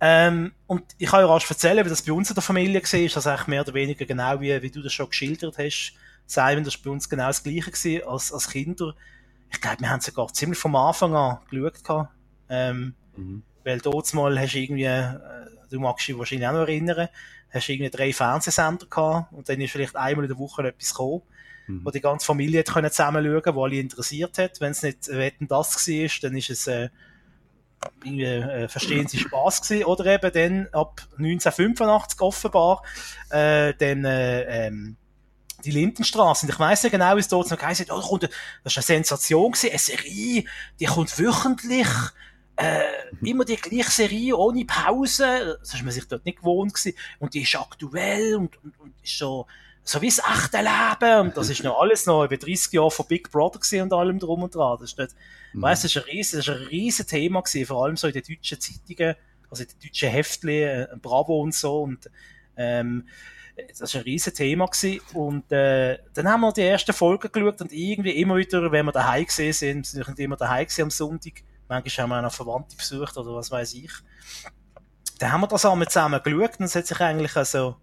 [0.00, 2.80] Ähm, und ich kann ja rasch erzählen, wie das bei uns in der Familie war.
[2.80, 5.92] Das ist eigentlich mehr oder weniger genau wie, wie du das schon geschildert hast.
[6.24, 8.94] Simon, das war bei uns genau das Gleiche gewesen als, als Kinder.
[9.52, 12.08] Ich glaube, wir haben sogar ziemlich vom Anfang an geschaut.
[12.48, 13.42] Ähm, mhm.
[13.64, 15.18] Weil dort mal hast du irgendwie, äh,
[15.70, 17.08] du magst dich wahrscheinlich auch noch erinnern,
[17.50, 20.90] hast du irgendwie drei Fernsehsender gehabt und dann ist vielleicht einmal in der Woche etwas
[20.90, 21.22] gekommen,
[21.66, 21.80] mhm.
[21.84, 24.60] wo die ganze Familie können zusammen schauen, wo alle interessiert hat.
[24.60, 26.88] Wenn es nicht äh, Wetten das war, dann ist es äh,
[28.02, 29.84] irgendwie äh, verstehen Sie Spaß gewesen.
[29.84, 32.82] Oder eben dann ab 1985 offenbar,
[33.30, 34.96] äh, dann äh, ähm,
[35.64, 36.46] die Lindenstraße.
[36.46, 38.72] Und ich weiss ja genau, wie es dort noch geheißen hat, oh, da kommt, das
[38.72, 40.44] ist eine Sensation gewesen, eine Serie,
[40.80, 41.88] die kommt wöchentlich,
[42.56, 42.82] äh,
[43.24, 45.58] immer die gleiche Serie, ohne Pause.
[45.60, 46.96] Das ist man sich dort nicht gewohnt gewesen.
[47.18, 49.46] Und die ist aktuell und, und, und ist so,
[49.82, 51.20] so wie das echte Leben.
[51.20, 54.18] Und das ist noch alles noch über 30 Jahre von Big Brother gewesen und allem
[54.18, 54.78] drum und dran.
[54.80, 55.14] Das ist nicht,
[55.52, 55.62] mhm.
[55.62, 58.12] weißt, das ist ein riesen, das ist ein riesen Thema gewesen, vor allem so in
[58.12, 59.16] den deutschen Zeitungen,
[59.50, 61.82] also in den deutschen Heftchen, äh, Bravo und so.
[61.82, 62.10] Und,
[62.56, 63.08] ähm,
[63.78, 65.00] das war ein riesen Thema gewesen.
[65.12, 68.92] Und äh, dann haben wir die ersten Folgen geschaut und irgendwie immer wieder, wenn wir
[68.92, 71.34] daheim gesehen sind, sind wir nicht immer daheim gesehen am Sonntag,
[71.68, 73.92] manchmal haben wir auch noch Verwandte besucht oder was weiß ich.
[75.18, 77.76] Dann haben wir das einmal zusammen geschaut und es hat sich eigentlich also,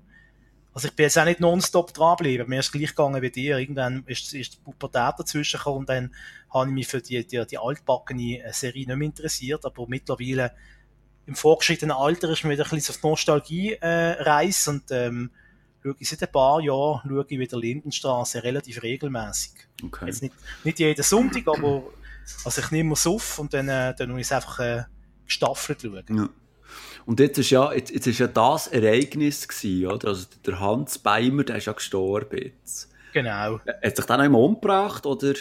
[0.74, 3.58] also ich bin jetzt auch nicht nonstop dranbleiben, mir ist gleich gegangen wie dir.
[3.58, 6.16] Irgendwann ist, ist die Pubertät dazwischen gekommen und dann
[6.54, 10.54] habe ich mich für die, die, die altbackene Serie nicht mehr interessiert, aber mittlerweile
[11.26, 15.32] im vorgeschrittenen Alter ist mir wieder ein bisschen auf Nostalgie-Reise äh, und ähm,
[15.84, 19.52] schaue ich seit ein paar Jahren schaue ich wieder Lindenstraße relativ regelmäßig.
[19.84, 20.06] Okay.
[20.08, 21.84] Jetzt nicht, nicht jeden Sonntag, aber
[22.46, 24.84] also ich nehme es auf und dann, äh, dann muss ich es einfach äh,
[25.26, 26.04] gestaffelt schauen.
[26.10, 26.30] Ja.
[27.06, 30.10] Und jetzt ist ja, jetzt, jetzt ist ja das Ereignis gewesen, oder?
[30.10, 32.90] Also der Hans Beimer, der ist ja gestorben jetzt.
[33.14, 33.60] Genau.
[33.66, 35.34] Äh, hat sich dann einmal umgebracht, oder?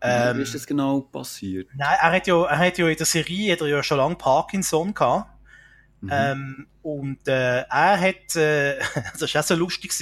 [0.00, 1.68] Ähm, Wie ist das genau passiert?
[1.74, 4.16] Nein, er hat ja, er hat ja in der Serie hat er ja schon lange
[4.16, 5.30] Parkinson gehabt.
[6.00, 6.10] Mhm.
[6.12, 8.78] Ähm, und äh, er hat, äh,
[9.12, 9.92] das ist auch so lustig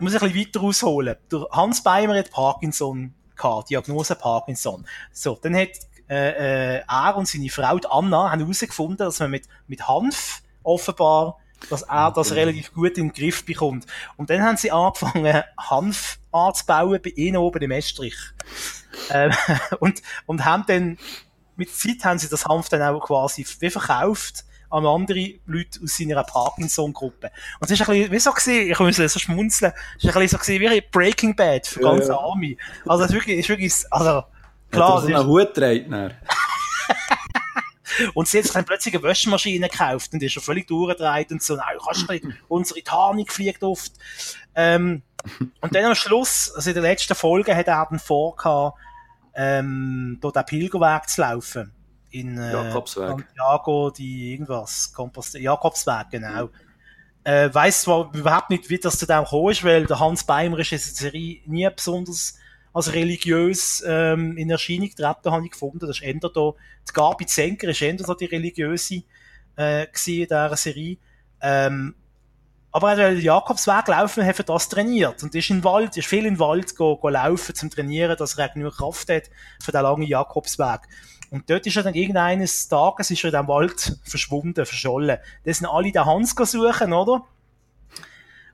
[0.00, 1.16] muss ich ein bisschen weiter ausholen.
[1.30, 4.86] Der Hans Beimer hat Parkinson gehabt, Diagnose Parkinson.
[5.12, 5.70] So, dann hat
[6.08, 10.42] äh, äh, er und seine Frau die Anna haben herausgefunden, dass man mit, mit Hanf
[10.62, 11.38] offenbar
[11.70, 13.86] dass er das relativ gut in den Griff bekommt.
[14.16, 18.16] Und dann haben sie angefangen, Hanf anzubauen bei ihnen oben im Estrich.
[19.10, 19.32] Ähm,
[19.80, 20.98] und, und haben dann,
[21.56, 25.80] mit der Zeit haben sie das Hanf dann auch quasi wie verkauft an andere Leute
[25.82, 27.30] aus seiner Parkinson-Gruppe.
[27.60, 30.20] Und es ist ein bisschen, wie so gesehen, ich muss so schmunzeln, es ist ein
[30.20, 32.18] bisschen so gesehen wie Breaking Bad für Ja, ganze ja.
[32.18, 32.56] Army.
[32.86, 34.24] Also es ist wirklich, es ist wirklich, also,
[34.70, 36.10] Klar, es einen ist, Hut trägt er.
[38.14, 41.42] und sie hat sich dann plötzlich eine Wäschmaschine gekauft und ist schon völlig durchgedreht und
[41.42, 43.92] so, nein, kannst du nicht, unsere Tarnung fliegt oft.
[44.54, 45.02] Ähm,
[45.60, 48.78] und dann am Schluss, also in der letzten Folge, hat er dann vorgehabt,
[49.34, 51.72] ähm, dort den Pilgerweg zu laufen.
[52.20, 53.08] In, äh, Jakobsweg.
[53.08, 56.50] Santiago, die irgendwas, Kompost Jakobsweg, genau.
[57.24, 60.58] Äh, weiss zwar überhaupt nicht, wie das zu dem gekommen ist, weil der Hans Beimer
[60.58, 62.38] ist in der Serie nie besonders
[62.72, 65.80] als religiös ähm, in Erscheinung getreten, habe ich gefunden.
[65.80, 69.02] Das ist eher da, die Gabi Zenker ist da die religiöse
[69.56, 70.96] äh, in dieser Serie.
[71.40, 71.94] Ähm,
[72.70, 75.22] aber er hat den Jakobsweg laufen, hat für das trainiert.
[75.22, 78.38] Und ist in Wald, ist viel in den Wald go, go laufen zum Trainieren, dass
[78.38, 79.30] er genug Kraft hat
[79.62, 80.80] für den langen Jakobsweg.
[81.30, 85.18] Und dort ist er dann irgendeines Tages ist er in diesem Wald verschwunden, verschollen.
[85.44, 87.24] Da sind alle den Hans suchen, oder?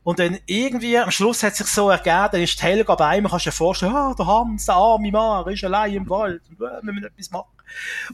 [0.02, 3.26] Und dann irgendwie, am Schluss hat sich so ergeben, dann ist die Helga bei ihm,
[3.26, 6.82] kannst du dir vorstellen, ah, der Hans, der arme Mann, ist allein im Wald, äh,
[6.82, 7.48] wir müssen etwas machen.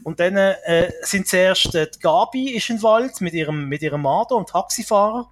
[0.03, 4.03] Und dann äh, sind zuerst äh, die Gabi ist im Wald mit ihrem, mit ihrem
[4.03, 5.29] Mann da, und Taxifahrer,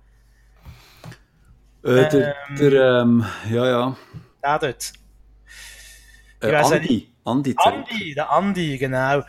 [1.81, 2.55] Äh, der, Ähm.
[2.57, 3.95] der, ähm, ja, ja.
[4.43, 4.93] der dort.
[6.41, 7.08] Äh, Ich weiss Andi.
[7.29, 7.55] Andi.
[7.57, 9.23] Andi, der Andi, genau.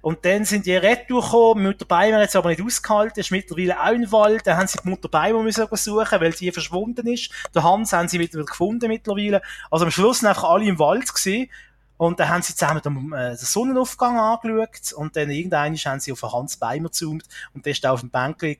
[0.00, 3.80] Und dann sind die retour gekommen, Mutter Beimer hat es aber nicht ausgehalten, ist mittlerweile
[3.82, 7.30] auch im Wald, dann haben sie die Mutter Beimer müssen suchen, weil die verschwunden ist.
[7.54, 9.42] Der Hans haben sie mittlerweile gefunden mittlerweile.
[9.70, 11.50] Also am Schluss sind einfach alle im Wald gewesen.
[11.96, 16.12] Und dann haben sie zusammen den, äh, den Sonnenaufgang angeschaut und dann irgendwann haben sie
[16.12, 18.56] auf den Hans Beimer gezoomt und der ist da auf dem Bänkchen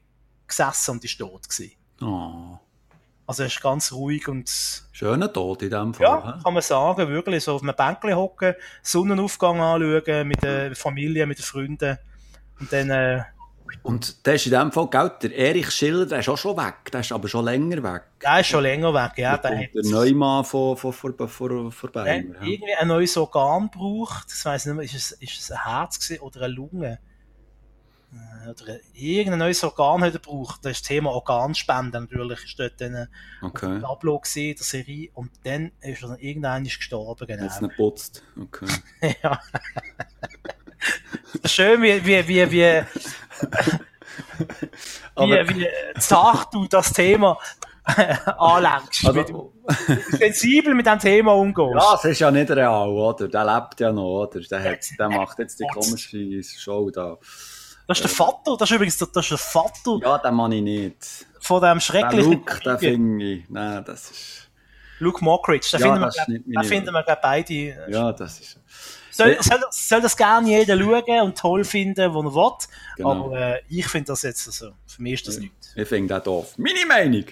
[0.49, 1.73] gesessen und ist tot gewesen.
[2.03, 2.59] Oh,
[3.29, 4.51] Also er ist ganz ruhig und
[4.91, 6.07] schöner Tod in dem Fall.
[6.07, 11.27] ja, kann man sagen, wirklich so auf einem Bänkchen hocken, Sonnenaufgang anschauen, mit der Familie,
[11.27, 11.99] mit den Freunden
[12.59, 13.21] und dann, äh,
[13.83, 16.91] Und der ist in dem Fall, gell, der Erich Schiller, der ist auch schon weg.
[16.91, 18.05] Der ist aber schon länger weg.
[18.23, 21.71] der ist schon länger weg, ja, der hat der Neumann von, von, von, von, von,
[21.71, 25.51] von der hat irgendwie ein neues Organ weiss ich nicht mehr, ist es, ist es
[25.51, 26.99] ein Herz oder eine Lunge?
[28.11, 30.61] Äh, Oder ein- irgendein neues Organ hat er gebraucht.
[30.65, 33.09] Das ist das Thema Organspende natürlich, ist dort dann ein
[33.43, 33.81] Okay.
[33.81, 37.45] Tableau gesehen, der Serie, und dann ist er dann irgendwann gestorben, genau.
[37.45, 38.23] Jetzt nicht putzt.
[38.41, 38.67] Okay.
[39.23, 39.41] ja.
[41.45, 42.65] Schön, wie, wie, wie, wie,
[45.15, 45.69] Aber- wie, wie
[46.01, 47.39] zart du das Thema
[48.39, 49.05] anlenkst.
[49.07, 49.53] Also-
[50.13, 51.75] sensibel mit dem Thema umgehst.
[51.75, 53.29] Ja, es ist ja nicht real, oder?
[53.29, 54.41] Der lebt ja noch, oder?
[54.41, 57.17] Der, hat, der macht jetzt die komische Show da.
[57.89, 60.53] Das ist der Vater, das ist übrigens der, das ist der Vater Ja, den mag
[60.53, 61.27] ich nicht.
[61.41, 63.45] von dem schrecklichen Luke, den finde ich.
[63.51, 64.51] Nein, das ist.
[65.01, 65.69] Luke Mockridge.
[65.73, 67.55] Den Ja, finden wir, das glaub- nicht den meine- finden wir glaub, beide.
[67.89, 68.61] Ja, das ist.
[69.11, 72.53] Soll, soll, soll das gerne jeder schauen und toll finden, wo er will.
[72.97, 73.11] Genau.
[73.27, 74.71] Aber äh, ich finde das jetzt so.
[74.87, 75.73] Für mich ist das nichts.
[75.75, 76.55] Ich finde den doof.
[76.57, 77.25] Meine Meinung!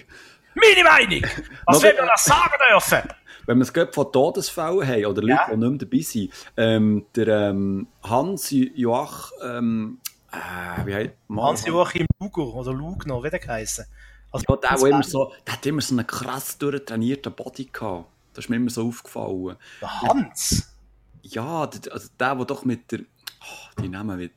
[0.53, 1.21] Meine Meinung!
[1.65, 3.01] Was will man das sagen dürfen?
[3.45, 5.47] Wenn wir es gerade von Todesfällen haben, oder Leute, Ja.
[5.51, 9.99] die nicht mehr dabei sind, ähm, der ähm, Hans Joach, ähm,
[10.31, 13.85] äh, wie heißt Hans-Joachim Luger oder Lugner, wie der geheißen.
[14.31, 18.09] Also, Ja, der, der, immer so, der hat immer so einen krass durchtrainierten Body gehabt.
[18.33, 19.57] Das ist mir immer so aufgefallen.
[19.81, 20.75] Der Hans?
[21.23, 22.99] Ja, der, also der, der doch mit der.
[22.99, 24.33] Oh, die Namen mit.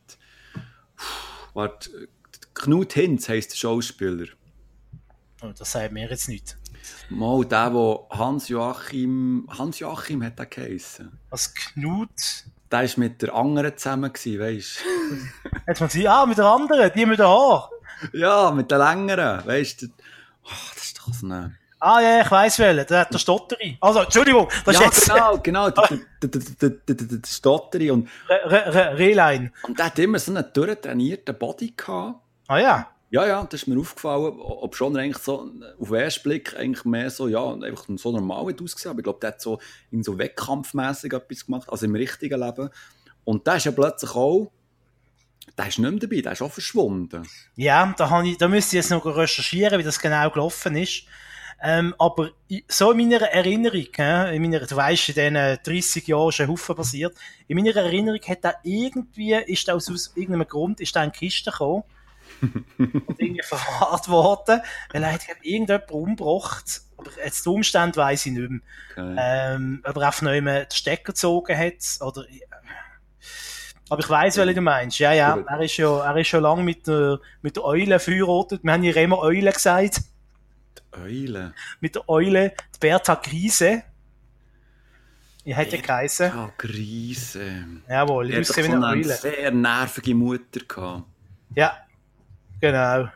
[1.54, 2.08] Warte,
[2.54, 4.26] Knut Hinz heisst der Schauspieler.
[5.42, 6.56] Oh, das sagt mir jetzt nicht.
[7.08, 9.48] Mal der, der Hans-Joachim.
[9.50, 11.18] Hans-Joachim hat der geheissen.
[11.30, 12.44] Als Knut.
[12.70, 14.78] Der war mit der anderen zusammen, gewesen, weisst
[15.66, 17.70] Hat man gesagt, ah, mit der anderen, die mit Haar.
[18.12, 18.18] du?
[18.18, 19.86] Ja, mit der längeren, weisst du?
[20.44, 21.56] Oh, das ist doch so eine.
[21.82, 22.86] Ah, ja, ich weiss welchen.
[22.86, 23.78] Der hat der Stotteri.
[23.80, 25.70] Also, Entschuldigung, das ja, ist jetzt genau, genau.
[25.70, 27.90] Der, der, der, der, der, der, der Stotteri.
[27.90, 29.52] Und, Re- Re- Re- Rehlein.
[29.62, 32.20] und der hat immer so einen durchtrainierten Body gehabt.
[32.48, 32.88] Ah, ja.
[33.12, 36.84] Ja, ja, das ist mir aufgefallen, ob schon eigentlich so auf den ersten Blick eigentlich
[36.84, 39.58] mehr so, ja, einfach so normal hat ausgesehen, aber ich glaube, der hat so,
[39.90, 42.70] irgendwie so wettkampfmässig etwas gemacht, also im richtigen Leben.
[43.24, 44.52] Und der ist ja plötzlich auch,
[45.58, 47.26] der ist nicht mehr dabei, der ist auch verschwunden.
[47.56, 51.02] Ja, da, ich, da müsste ich jetzt noch recherchieren, wie das genau gelaufen ist.
[51.62, 52.30] Ähm, aber
[52.68, 56.48] so in meiner Erinnerung, äh, in meiner, du weißt, in diesen 30 Jahren ist ein
[56.48, 57.14] Haufen passiert,
[57.48, 61.18] in meiner Erinnerung hat er irgendwie, ist aus, aus irgendeinem Grund, ist er in die
[61.18, 61.82] Kiste gekommen
[62.78, 64.60] und irgendwie verwahrt worden,
[64.92, 68.60] weil er hat irgendjemand umgebracht, aber jetzt die Umstände weiss ich nicht mehr.
[68.92, 69.16] Okay.
[69.18, 72.24] Ähm, ob er noch immer den Stecker gezogen hat, oder,
[73.88, 74.98] Aber ich weiss, welchen du meinst.
[75.00, 75.36] Ja, ja.
[75.36, 78.62] Er ist ja, er ist schon lange mit der, mit der Eule verheiratet.
[78.62, 80.02] Wir haben ja immer Eule gesagt.
[80.76, 81.54] Die Eule?
[81.80, 83.82] Mit der Eule, die Bertha Grise.
[85.44, 86.28] Ich hätte ja geheißen.
[86.28, 87.66] Ja, Grise.
[87.88, 89.14] Jawohl, ich wüsste wie eine eine Eule.
[89.14, 91.04] sehr nervige Mutter gehabt.
[91.56, 91.76] Ja,
[92.60, 93.08] genau.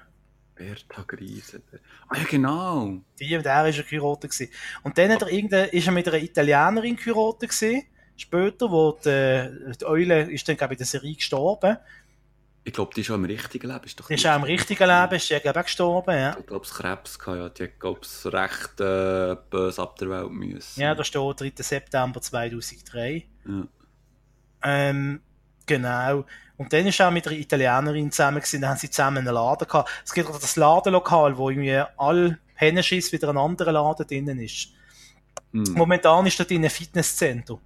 [0.55, 1.63] Bertha Grise.
[2.09, 3.01] Ah ja, genau.
[3.19, 4.53] Die und er ist ein Kyrote gewesen.
[4.83, 7.83] Und dann hat er irgendeine, ist er mit einer Italienerin Kyrote gewesen.
[8.17, 11.77] Später, wo die, die Eule ist dann, glaube ich, in der Serie gestorben.
[12.67, 13.85] Ich glaube, die ist auch im richtigen Leben.
[13.85, 16.37] Ist doch Die ist auch im richtigen Leben, ist die, glaube ich, auch gestorben, ja.
[16.39, 17.49] Ich glaube, es Krebs gehabt, ja.
[17.51, 20.81] Die hat, glaube ich, recht äh, böse ab der Welt müssen.
[20.81, 21.53] Ja, da steht 3.
[21.59, 23.27] September 2003.
[23.47, 23.67] Ja.
[24.63, 25.21] Ähm,
[25.67, 26.25] genau.
[26.57, 29.35] Und dann ist er auch mit einer Italienerin zusammen gewesen, dann haben sie zusammen einen
[29.35, 29.91] Laden gehabt.
[30.05, 34.69] Es gibt auch das Ladenlokal, wo irgendwie all Hennenschiss wieder ein anderer Laden drinnen ist.
[35.53, 35.65] Hm.
[35.73, 37.59] Momentan ist dort in ein Fitnesscenter.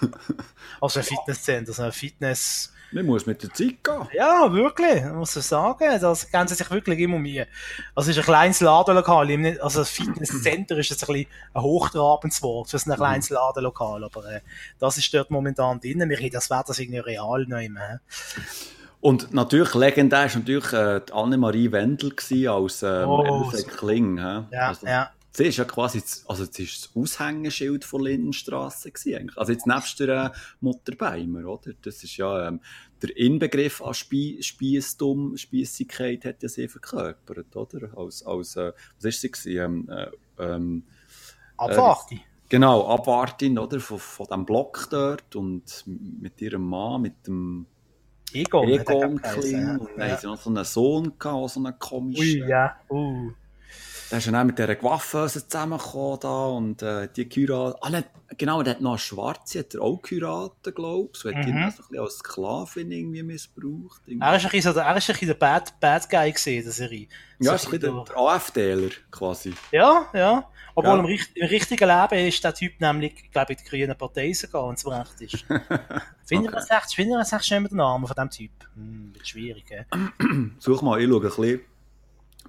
[0.80, 2.72] also ein Fitnesscenter, also ein Fitness...
[2.92, 4.08] Man muss mit der Zeit gehen.
[4.12, 6.00] Ja, wirklich, muss ich sagen.
[6.00, 7.46] Das kennen sie sich wirklich immer um mir.
[7.94, 9.30] Also es ist ein kleines Ladenlokal.
[9.60, 14.02] Also das Fitnesscenter ist jetzt ein bisschen ein hochtrabendes Wort für ein kleines Ladenlokal.
[14.02, 14.40] Aber äh,
[14.78, 16.08] das ist dort momentan drin.
[16.08, 18.00] Wir reden, das wäre das irgendwie real neu mehr.
[19.00, 24.18] Und natürlich, legendär war natürlich äh, die Annemarie Wendel gewesen als ähm, Oh, Kling.
[24.18, 25.10] Ja, also, ja.
[25.40, 29.32] Sie ist ja quasi das, also sie ist das Aushängeschild von Lindenstraße gewesen.
[29.36, 31.72] Also jetzt nebst der äh, Mutter Beimer, oder?
[31.80, 32.60] Das ist ja ähm,
[33.00, 37.88] der Inbegriff an Spie Spiessigkeit hat ja sie verkörpert, oder?
[37.96, 39.88] Als, als äh, was ist sie gewesen?
[39.88, 40.82] Ähm, äh, ähm,
[41.56, 42.20] Abwarte.
[42.46, 43.80] genau, Abwartin, oder?
[43.80, 47.64] Von, von dem Block dort und mit ihrem Mann, mit dem
[48.34, 48.68] Egon.
[48.68, 49.52] Egon Kling.
[49.58, 49.76] ja.
[49.78, 52.42] Und dann haben sie noch so einen Sohn gehabt, so einen komischen.
[52.42, 52.76] Ui, ja.
[52.90, 53.32] Uh.
[54.10, 57.80] Der ist dann auch mit dieser Coiffeuse zusammengekommen da und äh, die geheiratet.
[57.80, 61.18] Ah, genau, der hat noch eine Schwarze, hat er auch geheiratet, glaube ich.
[61.20, 61.48] So hat Mhm.
[61.48, 64.02] ihn auch so ein bisschen als Sklavin irgendwie missbraucht.
[64.06, 64.26] Irgendwie.
[64.26, 66.62] Er ist ein bisschen, so der- er ist ein bisschen der Bad, Bad Guy gesehen
[66.64, 67.06] der Serie.
[67.38, 69.54] ja, So ein bisschen der, der AfDler quasi.
[69.70, 70.48] Ja, ja.
[70.74, 71.04] Obwohl Ja.
[71.04, 74.66] Im, im richtigen Leben ist der Typ nämlich, glaube ich, in die grüne Partei sogar,
[74.68, 75.44] wenn es recht ist.
[76.28, 76.48] Wir Okay.
[76.52, 76.98] das echt,
[77.32, 78.50] echt schnell mit den Namen von diesem Typ?
[78.76, 79.84] Hm, wird schwierig, gell?
[80.60, 81.60] Such mal, ich schaue ein bisschen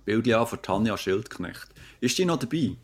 [0.05, 1.67] Bilder an von Tanja Schildknecht.
[1.99, 2.75] Ist die noch dabei?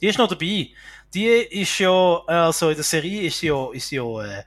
[0.00, 0.68] Die ist noch dabei.
[1.12, 4.44] Die ist ja, also in der Serie ist ja, ist ja, äh,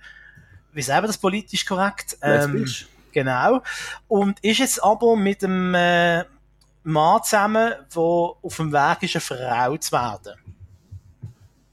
[0.71, 2.17] wie sagen wir das politisch korrekt?
[2.21, 2.65] Ähm?
[3.11, 3.61] Genau.
[4.07, 6.23] Und ist jetzt aber mit einem äh,
[6.83, 10.33] Mann zusammen, der auf dem Weg ist, eine Frau zu werden.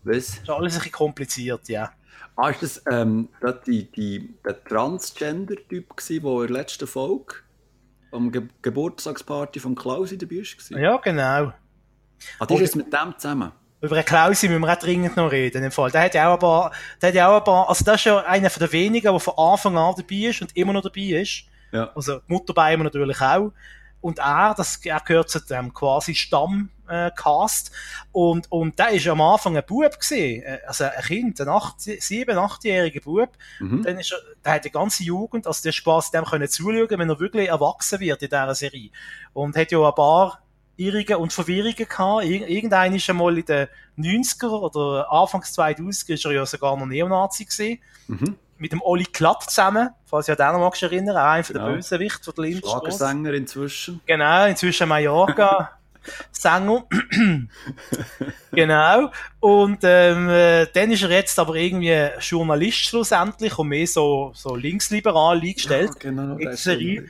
[0.04, 0.16] Was?
[0.16, 1.92] Das ist alles ein bisschen kompliziert, ja.
[2.36, 3.28] Ah, ist das ähm,
[3.66, 7.34] die, die, der Transgender-Typ der in der letzten Folge
[8.12, 10.78] am Ge Geburtstagsparty von Klausi dabei war?
[10.78, 11.52] Ja, genau.
[12.38, 13.52] Ah, die ist mit dem zusammen?
[13.82, 15.64] Über einen Klausi müssen wir auch dringend noch reden.
[15.64, 15.90] Im Fall.
[15.90, 18.04] Der hat ja auch ein paar, der hat ja auch ein paar, also das ist
[18.04, 21.44] ja einer der wenigen, der von Anfang an dabei ist und immer noch dabei ist.
[21.72, 21.90] Ja.
[21.94, 23.52] Also die Mutter bei ihm natürlich auch.
[24.00, 27.70] Und er, das, er gehört zu dem quasi Stammcast.
[28.12, 30.42] und, und der ist am Anfang ein Bub gewesen.
[30.42, 33.30] Äh, Also ein Kind, ein acht, sieben, achtjähriger Bub.
[33.58, 33.82] Mhm.
[33.82, 37.10] Dann ist er, der hat die ganze Jugend, also der Spaß dem können zuschauen, wenn
[37.10, 38.90] er wirklich erwachsen wird in dieser Serie.
[39.32, 40.42] Und hat ja ein paar
[40.76, 42.24] Irrungen und Verwirrungen gehabt.
[42.24, 46.86] Ir irgendein ist einmal in den 90er oder Anfangs 2000 ist er ja sogar noch
[46.86, 47.80] Neonazi gewesen.
[48.08, 48.36] Mhm.
[48.60, 51.62] Mit dem Oli Klatt zusammen, falls ihr den noch magst erinnern, auch einer von der
[51.64, 51.74] Genau.
[51.76, 52.80] Bösewicht von der Lindenstraße.
[52.96, 54.00] Schlagersänger inzwischen.
[54.06, 55.70] Genau, inzwischen Mallorca.
[56.32, 56.84] Sänger.
[58.52, 59.10] genau.
[59.40, 64.54] Und ähm, äh, dann ist er jetzt aber irgendwie Journalist schlussendlich und mehr so, so
[64.56, 65.98] linksliberal eingestellt.
[65.98, 66.36] genau.
[66.54, 67.02] Serie.
[67.02, 67.06] so-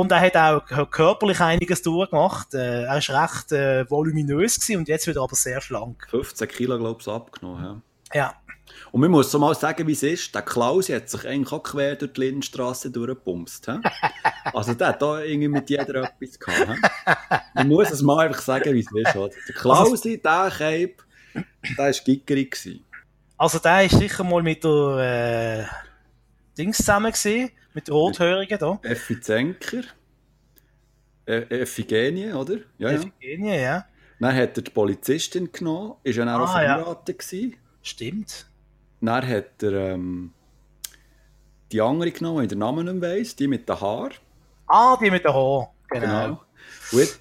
[0.00, 2.54] Und er hat auch körperlich einiges durchgemacht.
[2.54, 6.06] Äh, er ist recht äh, voluminös gewesen und jetzt wieder aber sehr schlank.
[6.10, 7.82] 15 Kilo, glaube ich, abgenommen.
[8.12, 8.18] Ja.
[8.20, 8.34] Ja.
[8.96, 10.34] Und man muss so mal sagen, wie es ist.
[10.34, 13.66] Der Klausi hat sich eigentlich auch quer durch die Lindenstraße durchgepumpt.
[13.68, 13.78] hä?
[14.54, 16.80] Also der hat da irgendwie mit jeder etwas gehabt.
[17.04, 17.38] hä?
[17.52, 19.14] Man muss es mal einfach sagen, wie es ist.
[19.14, 19.34] Oder?
[19.48, 20.94] Der Klausi, der Cape,
[21.34, 21.44] der
[21.76, 22.52] war gickerig.
[22.52, 22.86] gewesen.
[23.36, 28.78] Also der ist sicher mal mit der äh, Dings zusammen gewesen, mit der Rothörigen da.
[28.82, 29.82] Effi Zenker.
[31.26, 32.54] Äh, Ephigenie, oder?
[32.78, 32.96] Ja, ja.
[32.96, 33.84] Ephigenie, ja.
[34.20, 36.76] Dann hat er die Polizistin genommen, ist ja dann auch Ah, ja.
[36.78, 37.56] verheiratet gewesen.
[37.82, 38.46] Stimmt.
[39.00, 40.32] Dann hat er ähm,
[41.72, 44.14] die andere genommen, die den Namen nicht mehr weiss, die mit den Haaren.
[44.66, 45.68] Ah, die mit den Haaren.
[45.88, 46.06] Genau.
[46.26, 46.42] Genau.
[46.92, 47.20] Jetzt,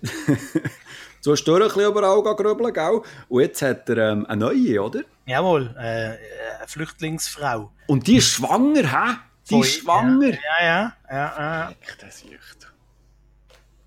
[1.21, 3.01] so hast du ein bisschen überall grübeln, gell?
[3.29, 5.01] Und jetzt hat er ähm, eine neue, oder?
[5.25, 7.71] Jawohl, äh, eine Flüchtlingsfrau.
[7.87, 9.15] Und die ist schwanger, hä?
[9.49, 10.29] Die ist schwanger.
[10.29, 11.69] Ja, ja, ja, ja.
[11.69, 12.63] Echt, das ist echt.
[12.63, 12.69] ja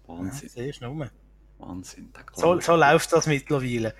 [0.08, 0.48] Wahnsinn.
[0.48, 1.10] siehst du nur.
[1.58, 2.10] Wahnsinn.
[2.34, 3.94] So, so läuft das mittlerweile.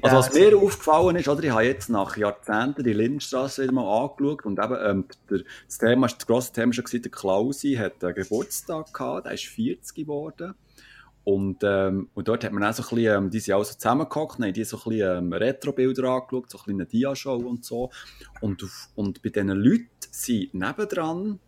[0.00, 4.04] Also was mir aufgefallen ist, oder, ich habe jetzt nach Jahrzehnten die Lindenstraße wieder mal
[4.04, 8.02] angeschaut und eben, ähm, der, das Thema, das grosse Thema schon gewesen, der Klausi hat
[8.02, 10.54] einen Geburtstag gehabt, der ist 40 geworden.
[11.24, 13.74] Und, ähm, und dort hat man auch so ein bisschen, ähm, die sind auch so
[13.74, 17.64] zusammengehockt, haben die so ein bisschen ähm, Retro-Bilder angeschaut, so ein bisschen eine Dia-Show und
[17.64, 17.90] so.
[18.40, 21.38] Und, und bei diesen Leuten sind nebendran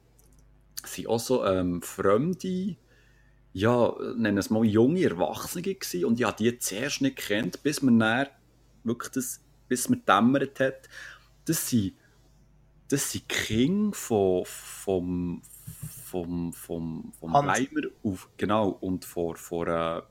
[0.87, 2.77] sind auch so ähm, fremde,
[3.55, 6.05] ja, nennen es mal junge Erwachsene gewesen.
[6.05, 8.27] Und ja, die zuerst nicht kennt, bis man dann
[8.83, 10.89] wirklich das, bis man dämmert hat.
[11.45, 11.95] Das sind,
[12.89, 15.43] das sind Kinder von, vom,
[16.05, 20.03] vom, vom, vom Weimer auf, genau, und vor, vor äh,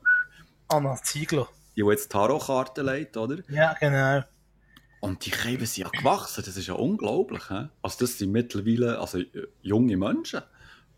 [0.68, 1.46] Anna Ziegler.
[1.76, 3.42] Die, die jetzt Tarotkarten leitet, oder?
[3.48, 4.24] Ja, genau.
[5.00, 7.50] Und die Käben sind ja gewachsen, das ist ja unglaublich.
[7.50, 7.66] He?
[7.82, 9.20] Also das sind mittlerweile also,
[9.60, 10.40] junge Menschen.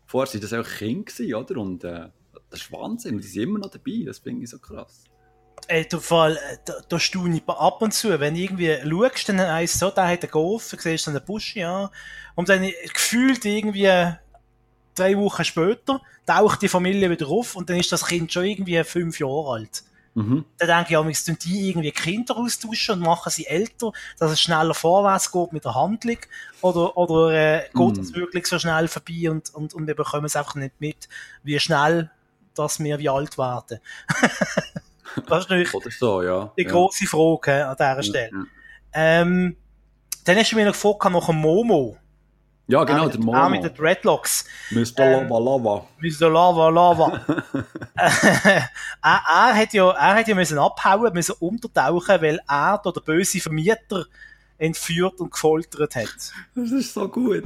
[0.05, 1.57] Vorher waren das auch Kinder, oder?
[1.57, 2.07] Und äh,
[2.49, 5.03] das ist Wahnsinn, und die sind immer noch dabei, das finde ich so krass.
[5.67, 9.39] Ey, du Fall, da, da staune ich ab und zu, wenn du irgendwie schaust, dann
[9.39, 11.91] heisst so, da hat einen Golf, du siehst einen Busch, ja,
[12.35, 14.13] und dann gefühlt irgendwie
[14.95, 18.83] drei Wochen später taucht die Familie wieder auf und dann ist das Kind schon irgendwie
[18.83, 19.83] fünf Jahre alt.
[20.17, 20.45] Mhm.
[20.57, 24.73] Dann denke ich, tun die irgendwie Kinder austauschen und machen sie älter, dass es schneller
[24.73, 26.17] vorwärts geht mit der Handlung?
[26.61, 28.01] Oder, oder äh, geht mhm.
[28.01, 31.07] es wirklich so schnell vorbei und, und, und wir bekommen es einfach nicht mit,
[31.43, 32.09] wie schnell
[32.57, 33.79] dass wir wie alt werden?
[35.27, 36.53] das ist natürlich oder so, ja.
[36.57, 37.09] die große ja.
[37.09, 38.29] Frage an dieser Stelle.
[38.31, 39.21] Ja, ja.
[39.21, 39.57] Ähm,
[40.25, 41.97] dann hast du mir noch gefragt nach dem Momo.
[42.69, 43.37] Ja, genau, auch der Momo.
[43.37, 44.45] Auch mit den Dreadlocks.
[44.71, 44.99] Mr.
[44.99, 45.85] Ähm, Lava Lava.
[45.99, 46.29] Mr.
[46.29, 47.21] Lava Lava.
[47.95, 48.69] er,
[49.01, 54.05] er, hat ja, er hat ja müssen abhauen, müssen untertauchen, weil er der böse Vermieter
[54.57, 56.31] entführt und gefoltert hat.
[56.55, 57.43] Das ist so gut.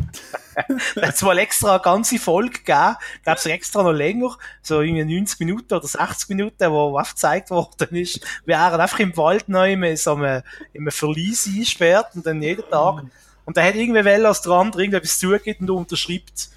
[0.96, 2.96] da hat es mal extra eine ganze Folge gegeben,
[3.26, 7.50] gab es extra noch länger, so irgendwie 90 Minuten oder 60 Minuten, wo einfach gezeigt
[7.50, 10.44] worden ist, wie er einfach im Wald neu in so einem,
[10.74, 13.04] in einem Verlies einsperrt und dann jeden Tag
[13.46, 16.50] und er hat irgendwie Welle, als der andere irgendetwas zugibt und unterschreibt,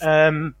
[0.00, 0.54] ähm,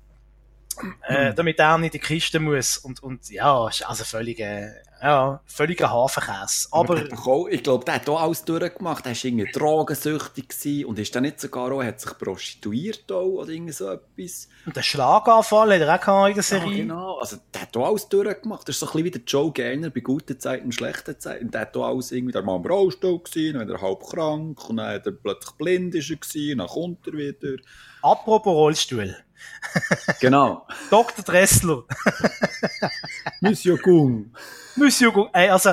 [1.06, 2.78] äh, damit er nicht in die Kiste muss.
[2.78, 6.68] Und, und ja, also völlig, äh, ja, völliger Hafenkäse.
[6.70, 9.06] Aber, Aber ich glaube, der hat auch alles durchgemacht.
[9.06, 13.50] Er war irgendwie drogensüchtig und ist dann nicht sogar auch, hat sich prostituiert auch, oder
[13.50, 14.48] irgendwie so etwas.
[14.66, 16.70] Und der Schlaganfall hat er auch gehabt in der Serie.
[16.70, 17.18] Ja, genau.
[17.18, 18.68] Also, der hat auch alles durchgemacht.
[18.68, 21.50] Das ist so ein bisschen wie der Joe Gainer bei guten Zeiten und schlechten Zeiten.
[21.50, 24.68] Der hat auch alles irgendwie, der war im Rollstuhl gewesen, dann war er halb krank,
[24.68, 27.62] und dann hat er plötzlich blind ist er gewesen, dann kommt er wieder.
[28.02, 29.16] Apropos Rollstuhl.
[30.20, 30.66] Genau.
[30.90, 31.24] Dr.
[31.24, 31.84] Dressler.
[33.40, 34.30] Monsieur Gung.
[34.76, 35.28] Monsieur Gung.
[35.32, 35.72] Ey, also,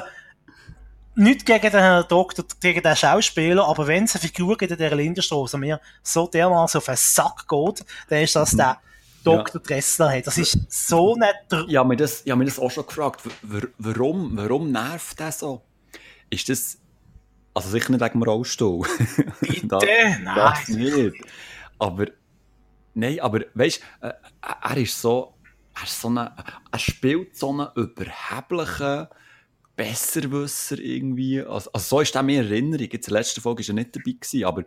[1.15, 4.95] nicht gegen den Doktor, gegen den Schauspieler, aber wenn es eine Figur gibt in der
[4.95, 8.79] Lindenstraße mir so dermaßen auf den Sack geht, dann ist das der
[9.23, 9.61] Dr.
[9.61, 9.67] Ja.
[9.67, 10.27] Dressler hat.
[10.27, 13.21] Das ist so nicht Ja, mir das, ja, mir das auch schon gefragt.
[13.77, 15.61] Warum, warum nervt der so?
[16.29, 16.77] Ist das,
[17.53, 18.85] also sicher nicht wegen dem Rollstuhl.
[19.39, 19.67] Bitte?
[19.67, 20.35] das, Nein.
[20.35, 21.15] Das nicht.
[21.79, 22.05] Aber
[22.95, 25.34] Nein, aber weißt du, äh, er ist so,
[25.75, 26.33] er, ist so eine,
[26.71, 29.07] er spielt so einen überheblichen
[29.75, 31.41] Besserwisser irgendwie.
[31.41, 32.87] Also, also so ist er mir in Erinnerung.
[32.91, 34.61] Jetzt in der letzten Folge war er nicht dabei, gewesen, aber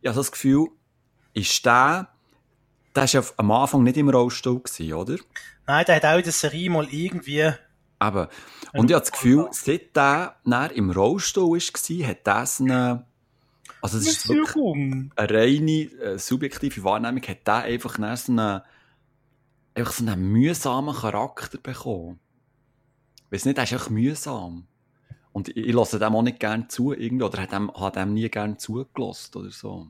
[0.00, 0.68] ich habe das Gefühl,
[1.34, 2.08] ist der,
[2.94, 5.16] der war ja am Anfang nicht im Rollstuhl, gewesen, oder?
[5.66, 7.52] Nein, der hat auch in der Serie mal irgendwie.
[8.02, 8.26] Eben.
[8.72, 10.36] Und ich habe das Gefühl, seit der
[10.74, 13.06] im Rollstuhl war, hat er eine
[13.84, 14.64] also es ist wirklich
[15.14, 18.62] eine reine äh, subjektive Wahrnehmung, hat der einfach so einen,
[19.74, 22.20] einfach so einen mühsamen Charakter bekommen.
[23.26, 24.66] Ich weiss nicht, er ist einfach mühsam.
[25.32, 28.14] Und ich, ich lasse dem auch nicht gerne zu, irgendwie, oder hat dem, hat dem
[28.14, 29.88] nie gerne zugelassen, oder so.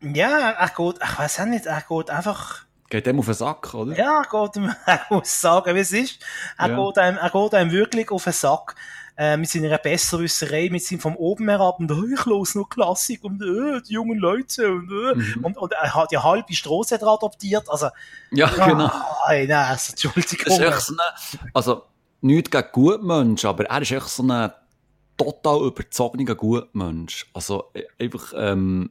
[0.00, 2.64] Ja, er geht, ich weiß auch nicht, er geht einfach...
[2.90, 3.96] Geht dem auf den Sack, oder?
[3.96, 6.24] Ja, er geht ihm, er muss sagen, wie es ist.
[6.56, 6.76] Er, ja.
[6.76, 8.74] geht einem, er geht einem wirklich auf den Sack
[9.18, 13.24] äh, mit seiner Besserwisserei, mit seinem vom oben herab und oh, ich los noch Klassik
[13.24, 15.44] und äh, die jungen Leute und, äh, mhm.
[15.44, 17.86] und, und er hat ja halbe Straße adoptiert, also
[18.30, 18.90] ja, ja genau.
[19.26, 20.58] Nein, also, Entschuldigung.
[20.58, 21.82] Das ist so eine, also
[22.20, 24.52] nicht gegen Gutmensch, aber er ist echt so ein
[25.16, 27.26] total überzogener Gutmensch.
[27.34, 28.90] Also e, einfach, ähm,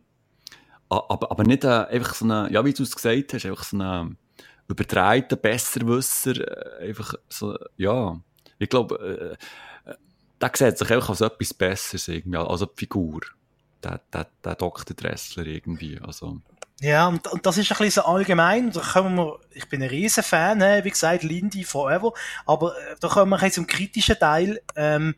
[0.89, 3.77] aber, aber nicht äh, einfach so eine, ja, wie du es gesagt hast, einfach so
[3.77, 4.17] ein
[4.67, 8.19] übertreiter Besserwisser, äh, einfach so, ja,
[8.59, 9.45] ich glaube, äh,
[10.41, 13.21] der sieht sich einfach als etwas Besseres irgendwie, also die Figur.
[13.83, 14.95] Der, der, der Dr.
[14.95, 16.41] Dressler irgendwie, also.
[16.81, 19.89] Ja, und, und das ist ein bisschen so allgemein, da kommen wir, ich bin ein
[19.89, 22.11] riesen Fan, wie gesagt, Lindy forever,
[22.45, 25.15] aber äh, da kommen wir jetzt zum kritischen Teil, ähm,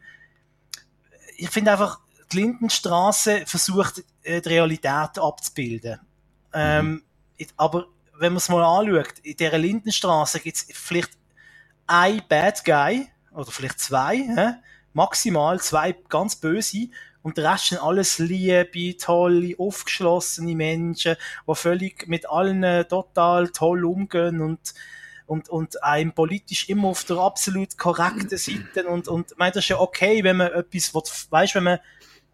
[1.38, 2.00] ich finde einfach,
[2.32, 6.00] die Lindenstraße versucht, äh, die Realität abzubilden.
[6.54, 7.04] Ähm,
[7.38, 7.48] mhm.
[7.58, 7.88] aber
[8.18, 11.12] wenn man es mal anschaut, in dieser Lindenstraße gibt es vielleicht
[11.88, 14.60] ein Bad Guy, oder vielleicht zwei?
[14.94, 16.90] Maximal zwei ganz böse,
[17.22, 21.16] und der Rest sind alles liebe, tolle, aufgeschlossene Menschen,
[21.48, 24.74] die völlig mit allen total toll umgehen und
[25.30, 29.64] und, und einem politisch immer auf der absolut korrekten Seite und, und, ich meine, das
[29.64, 30.92] ist ja okay, wenn man etwas,
[31.30, 31.80] weißt, wenn man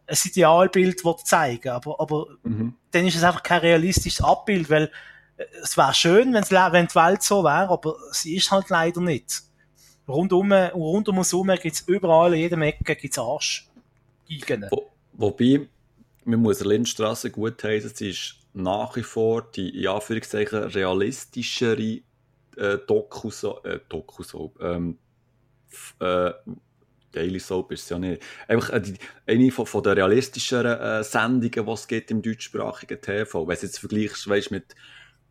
[0.08, 2.76] ein Idealbild zeigen aber, aber mhm.
[2.91, 4.91] dann ist es einfach kein realistisches Abbild, weil
[5.36, 9.01] äh, es wäre schön, wenn's, wenn die Welt so wäre, aber sie ist halt leider
[9.01, 9.41] nicht.
[10.08, 13.68] Rundum, rund um uns herum gibt es überall, in jedem Ecke gibt es Arsch.
[14.72, 15.68] Wo, wobei,
[16.24, 22.01] man muss der Lindstraße gut heißen, sie ist nach wie vor die, in Anführungszeichen, realistischere
[22.58, 24.24] äh, Doku-Soap, äh, Doku
[24.62, 24.97] ähm,
[25.99, 26.32] äh,
[27.12, 28.22] Daily Soap ist es ja nicht.
[28.47, 28.93] Einfach äh,
[29.26, 33.47] eine von, von der realistischeren äh, Sendungen, die es gibt im deutschsprachigen TV.
[33.47, 34.76] Wenn du jetzt vergleichst, weißt, mit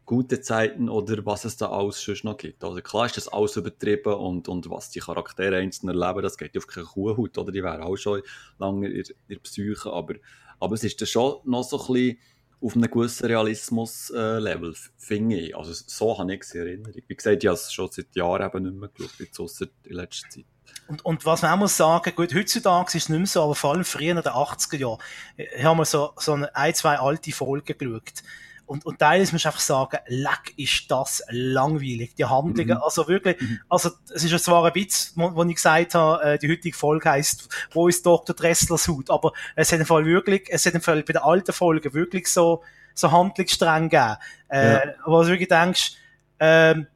[0.06, 2.62] guten Zeiten oder was es da alles schon noch gibt.
[2.62, 6.56] Also klar ist das alles übertrieben und, und was die Charaktere einzeln erleben, das geht
[6.56, 7.52] auf keine Kuhhaut, oder?
[7.52, 8.22] Die wären auch schon
[8.58, 10.14] lange in, in Psyche, aber,
[10.60, 12.18] aber es ist dann schon noch so ein bisschen
[12.60, 15.56] auf einem gewissen Realismus-Level, äh, finde ich.
[15.56, 16.94] Also so habe ich es in Erinnerung.
[17.06, 19.96] Wie gesagt, ich habe es schon seit Jahren eben nicht mehr geschaut, jetzt ausser in
[19.96, 20.46] letzter Zeit.
[20.88, 23.54] Und, und was man auch muss sagen, gut, heutzutage ist es nicht mehr so, aber
[23.54, 24.98] vor allem früher in den 80er Jahren,
[25.36, 28.22] ich habe mal so, so eine, ein, zwei alte Folgen geschaut.
[28.66, 32.76] Und, und teilweise muss ich einfach sagen, leck, ist das langweilig, die Handlungen.
[32.76, 32.82] Mhm.
[32.82, 33.60] Also wirklich, mhm.
[33.68, 36.76] also es ist ja zwar ein Witz, wo, wo ich gesagt habe, äh, die heutige
[36.76, 38.34] Folge heisst, wo ist Dr.
[38.34, 39.10] Dresslers Hut?
[39.10, 42.26] Aber es hat im Fall wirklich, es hat im Fall bei den alten Folgen wirklich
[42.28, 42.62] so,
[42.94, 44.16] so Handlungsstränge gegeben.
[44.48, 44.94] Äh, ja.
[45.04, 45.92] Wo du wirklich denkst,
[46.40, 46.86] ähm,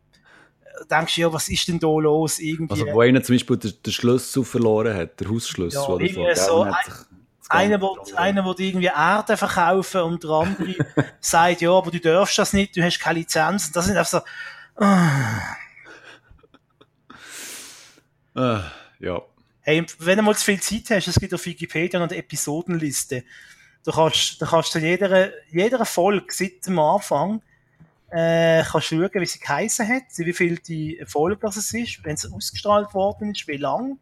[0.90, 2.38] denkst du, ja, was ist denn da los?
[2.38, 2.72] Irgendwie.
[2.72, 6.64] Also, wo einer zum Beispiel den, den Schlüssel verloren hat, der Hausschlüssel ja, oder so.
[6.64, 6.72] so
[7.48, 10.74] einer will, einer will irgendwie Erde verkaufen und der andere
[11.20, 13.72] sagt, ja, aber du darfst das nicht, du hast keine Lizenz.
[13.72, 14.20] Das sind einfach so,
[18.36, 18.60] uh.
[18.98, 19.22] ja.
[19.62, 23.24] Hey, wenn du mal zu viel Zeit hast, es gibt auf Wikipedia noch eine Episodenliste.
[23.84, 27.42] Du kannst, du kannst zu jeder, jeder Folge seit dem Anfang
[28.10, 32.30] äh, kannst schauen, wie sie geheißen hat, wie viel die Folge das ist, wenn es
[32.30, 33.98] ausgestrahlt worden ist, wie lang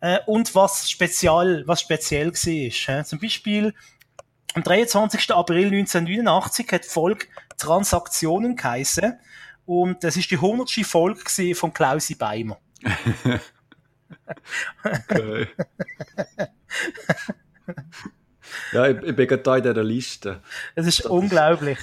[0.00, 2.98] äh, und was speziell, was speziell war.
[2.98, 3.04] Äh.
[3.04, 3.74] Zum Beispiel
[4.54, 5.30] am 23.
[5.32, 7.26] April 1989 hat Folge
[7.56, 9.18] Transaktionen geheißen
[9.66, 10.70] und das ist die 100.
[10.84, 12.58] Folge von Klausi Beimer.
[18.72, 20.42] ja, ich, ich bin gerade da in dieser Liste.
[20.74, 21.78] Es ist das unglaublich.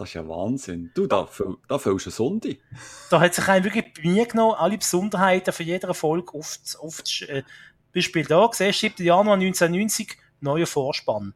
[0.00, 0.90] Das ist ja Wahnsinn.
[0.94, 1.28] Du, da,
[1.68, 2.56] da fühlst du Sonntag.
[3.10, 7.42] Da hat sich einem wirklich Mühe genommen, alle Besonderheiten für jede Folge auf, auf äh,
[7.92, 9.04] Beispiel da gesehen, 7.
[9.04, 11.34] Januar 1990, neuer Vorspann.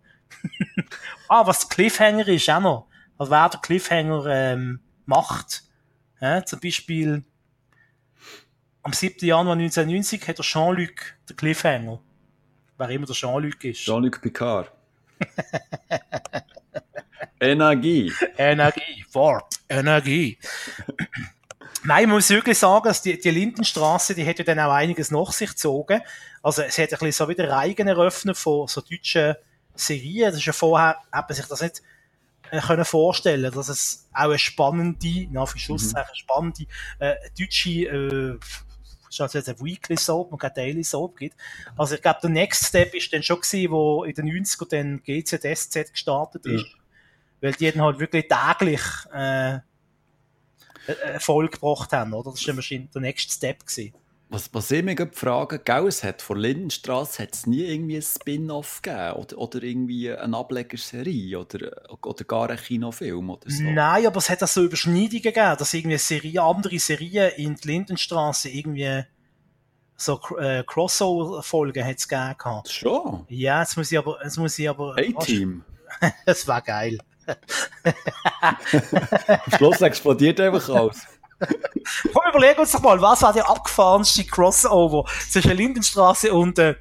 [1.29, 2.87] ah, was der Cliffhanger ist, auch noch.
[3.19, 5.65] Also wer der Cliffhanger ähm, macht.
[6.23, 7.23] Ja, zum Beispiel
[8.83, 9.27] am 7.
[9.27, 12.01] Januar 1990 hat der Jean-Luc den Cliffhanger.
[12.79, 13.81] Wer immer der Jean-Luc ist.
[13.81, 14.73] Jean-Luc Picard.
[17.45, 18.13] Energie.
[18.37, 20.39] Energie, Wort, Energie.
[21.87, 25.33] Nein, man muss wirklich sagen, dass die, die Lindenstraße, die hätte dann auch einiges nach
[25.33, 26.01] sich gezogen.
[26.43, 29.35] Also es hat ein bisschen so wieder Reigen eröffnet von so deutschen
[29.75, 30.31] Serien.
[30.31, 31.83] Das ist ja vorher, hat man sich das nicht
[32.51, 36.17] äh, können vorstellen, dass es auch eine spannende, nach Schlusszeichen mhm.
[36.17, 36.67] spannende
[37.01, 38.39] äh, deutsche äh,
[39.17, 41.37] also jetzt eine Weekly Soap und keine Daily Soap gibt.
[41.77, 45.03] Also ich glaube, der Next Step ist dann schon gewesen, wo in den 90ern dann
[45.05, 46.65] GZSZ gestartet ist.
[46.65, 46.84] Mhm
[47.45, 48.81] weil die dann halt wirklich täglich
[49.13, 49.59] äh,
[50.87, 52.31] Erfolg gebracht haben, oder?
[52.31, 53.93] Das war wahrscheinlich der nächste Step gewesen.
[54.31, 58.03] Was, was ich mich frage, gell, es hat von Lindenstraße hat es nie irgendwie ein
[58.03, 63.63] Spin-off gegeben oder, oder irgendwie eine Ablegerserie oder, oder gar einen Kinofilm oder so?
[63.63, 67.69] Nein, aber es hat auch so Überschneidungen gegeben, dass irgendwie Serie, andere Serien in die
[67.69, 69.05] Lindenstraße irgendwie
[69.97, 72.63] so äh, Crossover-Folgen hat es gegeben.
[72.69, 73.27] Schon?
[73.29, 74.19] Ja, jetzt muss ich aber...
[74.25, 75.63] Jetzt muss ich aber A-Team?
[76.27, 76.99] das war geil.
[79.29, 81.07] Am Schluss explodiert einfach alles.
[82.13, 86.77] Komm, überlegen uns doch mal, was war der abgefahrenste Crossover zwischen Lindenstraße und äh,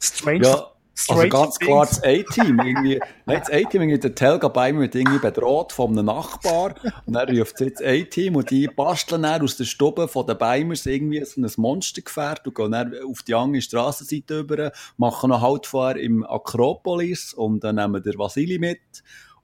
[0.00, 0.72] Strange ja.
[1.06, 2.58] Also ganz klar das A-Team.
[2.58, 6.74] Irgendwie, nein, das A-Team, irgendwie der Telga bei mir wird irgendwie bedroht von einem Nachbar.
[7.06, 10.86] Und dann ruft jetzt A-Team und die basteln dann aus der Stube von den Beimers
[10.86, 15.66] irgendwie so ein Monstergefährt und gehen dann auf die andere Strassenseite über, machen noch Halt
[15.66, 18.80] vor im Akropolis und dann nehmen der Vasili mit.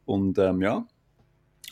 [0.04, 0.84] Und ähm, ja,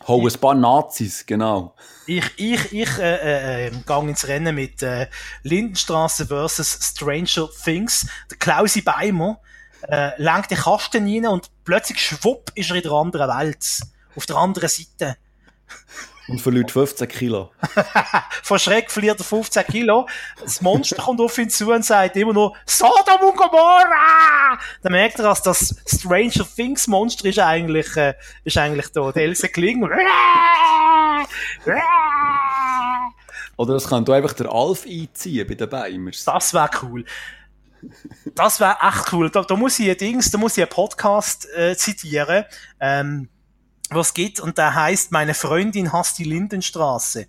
[0.06, 1.74] Hau ein paar Nazis, genau.
[2.06, 5.06] Ich, ich, ich äh, äh, äh gehe ins Rennen mit äh,
[5.44, 8.08] Lindenstraße versus Stranger Things.
[8.30, 9.40] Der Klausi Beimer
[9.82, 13.64] äh, lenkt den Kasten rein und plötzlich schwupp ist er in der anderen Welt.
[14.16, 15.16] Auf der anderen Seite.
[16.28, 17.50] Und verliert 15 Kilo.
[18.42, 20.08] Vor Schreck verliert er 15 Kilo.
[20.40, 24.58] Das Monster kommt auf ihn zu und sagt immer nur Sodom und Gomorra!
[24.82, 28.14] Dann merkt er, dass das Stranger Things Monster ist eigentlich, äh,
[28.44, 29.10] ist eigentlich da.
[29.10, 29.82] Der Else Kling.
[33.56, 36.24] Oder das kann du einfach der Alf einziehen bei den Beimers.
[36.24, 37.04] Das wäre cool.
[38.34, 39.30] Das wäre echt cool.
[39.30, 42.44] Da, da muss ich ein Dings, da muss ich einen Podcast äh, zitieren,
[42.80, 43.28] ähm,
[43.94, 47.26] was geht und der heißt Meine Freundin hasst die Lindenstraße.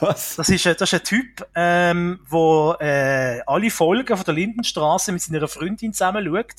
[0.00, 0.36] Was?
[0.36, 5.10] Das ist, ein- das ist ein Typ, ähm, wo äh, alle Folgen von der Lindenstraße
[5.12, 6.54] mit seiner Freundin zusammen schaut,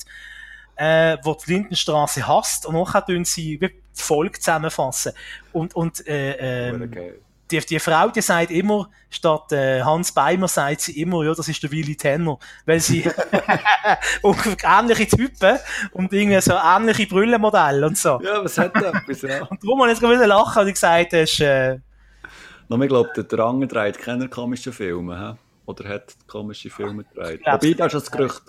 [0.76, 5.12] äh, wo die Lindenstraße hasst und nachher tun sie die Folge zusammenfassen.
[5.52, 7.14] Und, und äh, ähm, Okay.
[7.50, 11.48] Die, die Frau, die sagt immer, statt äh, Hans Beimer sagt sie immer, ja, das
[11.48, 13.02] ist der Willy Tenner, weil sie
[14.22, 15.58] ähnliche Typen
[15.92, 18.20] und irgendwie so ähnliche Brüllenmodelle und so.
[18.22, 19.44] Ja, was hat etwas, ja.
[19.50, 21.78] Und darum habe ich jetzt gerade lachen und ich gesagt, das ist, äh,
[22.68, 25.38] Noch, ich glaube, der Drang dreht keine komischen Filme, hä?
[25.66, 27.40] Oder hat komische Filme gedreht.
[27.44, 28.42] Wobei, das ist das Gerücht.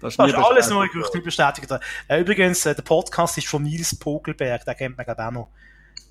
[0.00, 1.68] Das das nie ist alles nur Gerüchte bestätigt.
[2.08, 5.48] Äh, übrigens, äh, der Podcast ist von Nils Pogelberg, den kennt man glaube auch noch.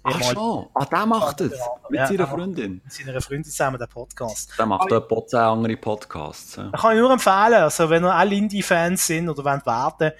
[0.03, 1.51] Ach schon, ah, der macht es.
[1.89, 2.81] Mit Ja, seiner der Freundin.
[2.83, 4.51] Mit seiner Freundin zusammen, der Podcast.
[4.57, 6.55] Der macht etwa 10 andere Podcasts.
[6.55, 6.71] Ja.
[6.71, 10.11] Kann ich nur empfehlen, also wenn ihr alle Indie-Fans sind oder wollt warten,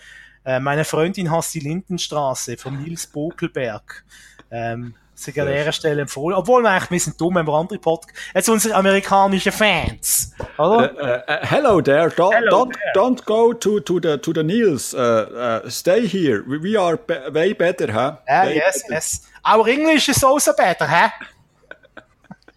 [0.45, 4.03] äh, meine Freundin hasst die Lindenstraße von Nils Bokelberg.
[4.51, 6.37] Ähm, sie an Sehr dieser Stelle empfohlen.
[6.37, 10.93] Obwohl wir eigentlich ein bisschen dumm, wenn wir andere Podcasts, jetzt unsere amerikanischen Fans, oder?
[10.95, 12.07] Uh, uh, hello there.
[12.09, 14.93] Don't, Hello don't, don't go to, to the to the Niels.
[14.93, 16.43] Uh, uh, stay here.
[16.47, 18.17] We, we are be way better, huh?
[18.27, 18.93] Ja, Way yes, better.
[18.93, 19.21] yes.
[19.43, 21.11] Our English is also better, hä?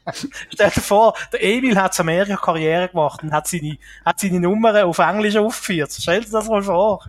[0.53, 4.41] Stell dir vor, der Emil hat zu Amerika Karriere gemacht und hat seine, hat seine
[4.41, 5.93] Nummern auf Englisch aufgeführt.
[5.93, 7.05] Stell dir das mal vor.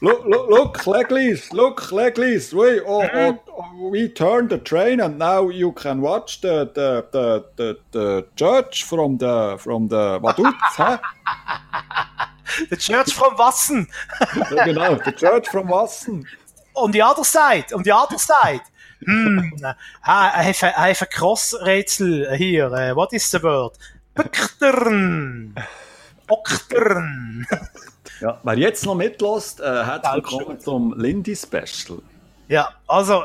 [0.00, 2.52] Look, look, look, Legleys, look, Legleys.
[2.52, 7.06] We, oh, oh, oh, we turned the train and now you can watch the the
[7.10, 10.98] the the, the church from the from the Vaduz, huh?
[12.68, 13.86] The Church from Wassen.
[14.64, 16.24] Genau, the church from Wassen.
[16.74, 18.60] on the other side, on the other side.
[19.06, 19.40] Hmm,
[20.06, 22.70] I have a, I have a cross rätsel here.
[22.72, 23.72] Uh, what is the word?
[24.14, 25.54] Pöktern.
[26.28, 27.46] Oktern.
[28.20, 32.00] Ja, wer jetzt noch mitlässt, äh, herzlich willkommen zum Lindy Special.
[32.48, 33.24] Ja, also,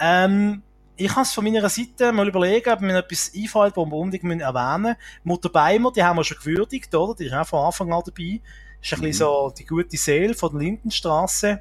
[0.00, 0.62] ähm,
[0.96, 4.40] ich habe es von meiner Seite mal überlegen, ob mir etwas einfällt, das wir unbedingt
[4.40, 4.96] erwähnen müssen.
[5.22, 7.14] Mutter Beimer, die haben wir schon gewürdigt, oder?
[7.14, 8.40] Die ist auch von Anfang an dabei.
[8.80, 11.60] Ist ein bisschen so die gute Seele von der Lindenstraße.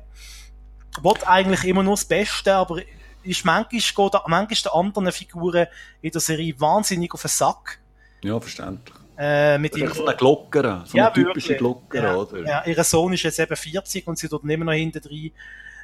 [1.01, 2.79] Wird eigentlich immer nur das Beste, aber
[3.23, 5.67] ist manchmal, geht manchmal den anderen Figuren
[6.01, 7.79] in der Serie wahnsinnig auf den Sack.
[8.23, 8.95] Ja, verständlich.
[9.17, 11.57] Äh, mit ist so ihrer- eine Glockere, so eine typische wirklich.
[11.59, 12.43] Glockere, ja, oder?
[12.47, 15.31] Ja, ihr Sohn ist jetzt eben 40 und sie tut immer noch hinten drin,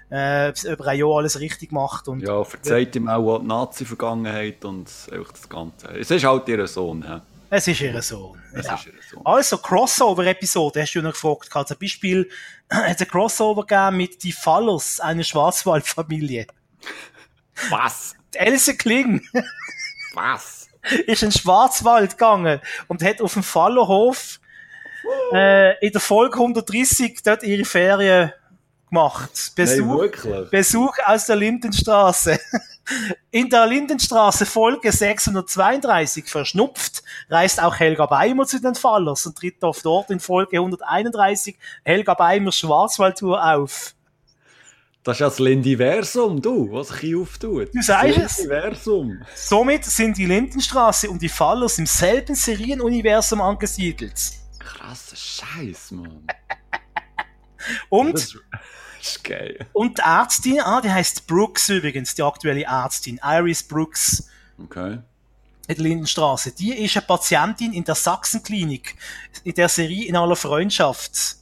[0.10, 4.90] äh, über ein Jahr alles richtig gemacht und Ja, verzeiht ihm auch die Nazi-Vergangenheit und
[5.12, 5.88] einfach das Ganze.
[6.00, 7.20] Es ist halt ihr Sohn, hä?
[7.50, 8.42] es ist ihr Sohn.
[8.54, 8.74] Es Ja.
[8.76, 9.22] ist ihr Sohn.
[9.26, 11.50] Also, Crossover-Episode, hast du noch gefragt.
[11.52, 11.68] gehabt.
[11.68, 12.30] Zum Beispiel
[12.72, 16.48] hat es ein Crossover gegeben mit Die Fallers, eine Schwarzwaldfamilie.
[17.70, 18.16] Was?
[18.34, 19.22] Die Else Kling
[20.14, 20.70] Was?
[21.06, 24.40] ist in den Schwarzwald gegangen und hat auf dem Fallerhof
[25.34, 28.32] äh, in der Folge 130 dort ihre Ferien
[28.90, 29.32] gemacht.
[29.34, 30.50] Nein, Besuch, wirklich?
[30.50, 32.40] Besuch aus der Lindenstraße.
[33.32, 39.62] In der Lindenstraße Folge 632 verschnupft, reist auch Helga Beimer zu den Fallers und tritt
[39.62, 43.94] auf dort in Folge 131 Helga Beimers Schwarzwaldtour auf.
[45.08, 47.74] Das ist ja das Lindiversum, du, was sich hier auftut.
[47.74, 48.38] Du sagst es.
[48.40, 49.22] Lindiversum.
[49.34, 54.20] Somit sind die Lindenstraße und die Fallers im selben Serienuniversum angesiedelt.
[54.60, 56.28] Krasser Scheiß, Mann.
[57.88, 58.36] Und das
[59.02, 59.66] ist geil.
[59.72, 64.28] Und die Ärztin, ah, die heißt Brooks übrigens, die aktuelle Ärztin, Iris Brooks
[64.62, 65.00] Okay.
[65.70, 66.52] in der Lindenstraße.
[66.52, 68.96] Die ist eine Patientin in der Sachsenklinik,
[69.46, 71.38] in der Serie in aller Freundschaft.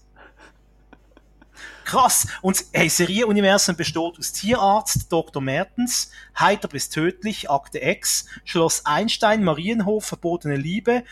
[1.86, 2.28] Krass.
[2.42, 5.42] Und hey, Serienuniversum besteht aus Tierarzt, Dr.
[5.42, 11.04] Mertens, Heiter bis tödlich, Akte X, Schloss Einstein, Marienhof, verbotene Liebe,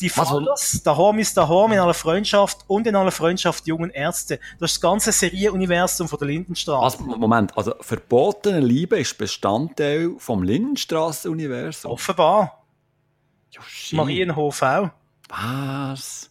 [0.00, 3.90] die der Horm ist der Horm in aller Freundschaft und in aller Freundschaft die jungen
[3.90, 4.38] Ärzte.
[4.58, 6.98] Das ist das ganze Serienuniversum von der Lindenstraße.
[6.98, 11.92] Was, Moment, also verbotene Liebe ist Bestandteil vom Lindenstraße-Universum.
[11.92, 12.64] Offenbar.
[13.52, 13.96] Ja, shit.
[13.96, 14.90] Marienhof auch.
[15.28, 16.30] Was?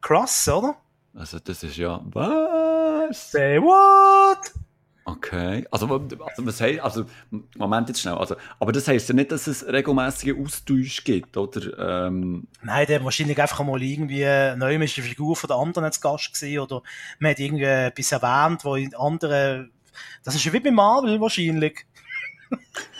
[0.00, 0.76] Krass, oder?
[1.14, 2.00] Also das ist ja...
[2.04, 3.32] Was?
[3.32, 4.38] Say what?
[5.04, 5.66] Okay.
[5.70, 6.80] Also, also was heißt...
[6.80, 7.04] Also,
[7.56, 8.14] Moment jetzt schnell.
[8.14, 12.06] Also, aber das heisst ja nicht, dass es regelmäßige Austausch gibt, oder?
[12.06, 14.24] Ähm, Nein, der wahrscheinlich einfach mal irgendwie
[14.56, 16.82] neu ist die Figur von der anderen als Gast gesehen oder
[17.18, 19.72] man hat irgendwie etwas erwähnt, wo in anderen,
[20.24, 21.84] das ist ja wie bei Marvel wahrscheinlich.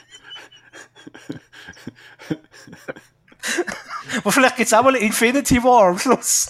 [4.19, 6.49] Aber vielleicht gibt es auch mal Infinity War am Schluss.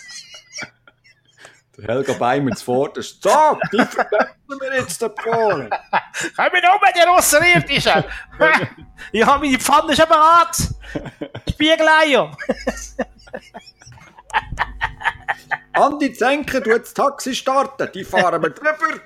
[1.79, 3.23] Der Helga Beimer zuvorderst.
[3.23, 5.71] Sag, die vergessen wir jetzt den Polen.
[6.37, 8.05] Komm mit um, die Außerirdischen!
[9.13, 10.57] ich habe meine Pfanne schon bereit!
[11.51, 12.37] Spiegeleier!
[15.73, 19.01] Andi Zenker, du das Taxi starten, die fahren wir drüber.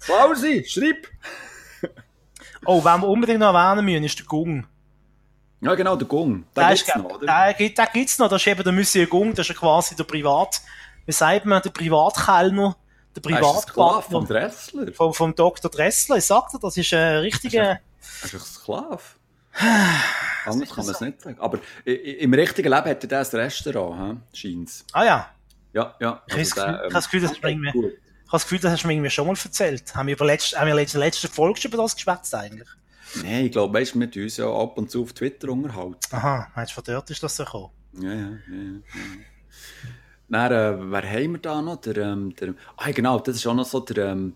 [0.00, 1.06] Klausi, schreib!
[2.64, 4.66] Oh, wenn wir unbedingt noch erwähnen müssen, ist der Gung.
[5.66, 6.44] Ja, genau, der Gung.
[6.56, 7.26] Den gibt's ist, noch, oder?
[7.26, 10.04] der, gibt- den gibt's noch, das ist eben der Monsieur Gung, das ist quasi der
[10.04, 10.60] Privat,
[11.04, 12.76] wie sagt man, der Privatkellner,
[13.16, 14.92] der Er ein Sklave vom Privatpartner Dressler.
[14.92, 15.70] vom, vom Dr.
[15.70, 16.16] Dressler.
[16.16, 17.80] Ich sagte, das ist ein richtiger, Er
[18.24, 19.00] ist ein Sklave.
[20.44, 21.36] Anders kann man es nicht sagen.
[21.40, 24.38] Aber im richtigen Leben hat er das Restaurant, he?
[24.38, 24.84] scheint's.
[24.92, 25.28] ah ja,
[25.72, 26.22] Ja, ja.
[26.26, 28.72] Ich habe das der, Gefühl- das Gefühl, das ist irgendwie- ich habe das Gefühl, das
[28.72, 29.94] hast du mir irgendwie schon mal erzählt.
[29.94, 32.68] Haben wir über letzte, haben wir in der letzten Folge schon über das geschwätzt eigentlich?
[33.22, 35.96] Nein, ich glaube, weißt wir tun uns ja ab und zu auf Twitter unterhalten.
[36.10, 37.70] Aha, meinst du, von dort ist das so gekommen?
[38.00, 38.30] Ja, ja, ja.
[38.50, 38.80] ja.
[40.28, 41.76] Dann, äh, wer haben wir da noch?
[41.80, 44.34] Der, ähm, der, ah, genau, das ist auch noch so der, ähm,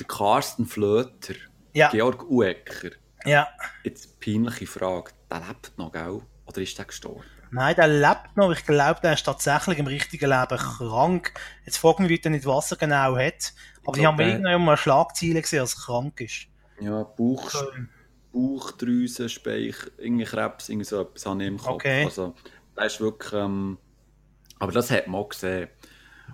[0.00, 1.34] der Carsten Flöter.
[1.74, 1.90] Ja.
[1.90, 2.90] Georg Uecker.
[3.24, 3.46] Ja.
[3.84, 5.10] Jetzt peinliche Frage.
[5.30, 6.22] Der lebt noch, gell?
[6.46, 7.22] Oder ist der gestorben?
[7.50, 8.50] Nein, der lebt noch.
[8.52, 11.32] Ich glaube, der ist tatsächlich im richtigen Leben krank.
[11.66, 13.52] Jetzt fragen wir wieder nicht, was er genau hat.
[13.84, 16.46] Aber ich, glaub, habe der- irgendwann mal Schlagzeilen gesehen, dass er krank ist.
[16.80, 17.88] Ja, Bauch, Ähm,
[18.36, 21.76] Bauchdrüsen, Speich, irgendwie Krebs, irgendwie so etwas habe ich im Kopf.
[21.76, 22.04] Okay.
[22.04, 22.34] Also,
[22.74, 23.78] das ist wirklich, ähm,
[24.58, 25.68] aber das hat man auch gesehen.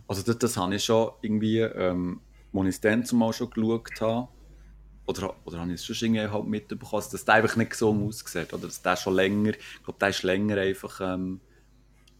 [0.09, 2.21] Also, das, das habe ich schon irgendwie, ähm,
[2.53, 4.29] als ich es dann zumal schon geschaut habe,
[5.07, 8.09] oder, oder habe ich es schon irgendwie halt mitbekommen, also, dass der einfach nicht gesund
[8.09, 11.41] aussieht, oder dass der schon länger, ich glaube, der ist länger einfach, ähm,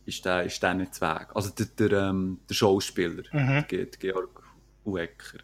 [0.05, 1.29] ist der, ist der nicht weg.
[1.35, 3.65] Also, der, der, ähm, der Schauspieler, Mhm.
[3.69, 4.43] Ge- Georg
[4.85, 5.39] Uecker.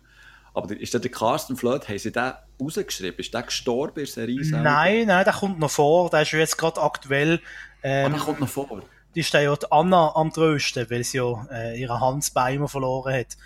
[0.59, 3.19] Aber ist der, Carsten Flöt, haben sie den rausgeschrieben?
[3.21, 4.63] Ist der gestorben in der Serie selber?
[4.65, 6.11] Nein, nein, der kommt noch vor.
[6.11, 7.41] Der ist ja jetzt gerade aktuell.
[7.83, 8.83] Ah, Ähm, der kommt noch vor.
[9.15, 13.15] die ist ja die Anna am Trösten, weil sie ja äh, ihren Hans Beimer verloren
[13.15, 13.37] hat.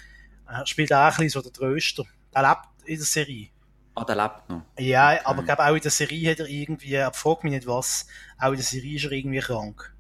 [0.48, 2.04] Er spielt auch ein bisschen so der Tröster.
[2.34, 3.48] Der lebt in der Serie.
[3.94, 4.62] Ah, der lebt noch.
[4.78, 7.66] Ja, aber ich glaube auch in der Serie hat er irgendwie, aber frag mich nicht
[7.66, 8.06] was,
[8.38, 9.94] auch in der Serie ist er irgendwie krank.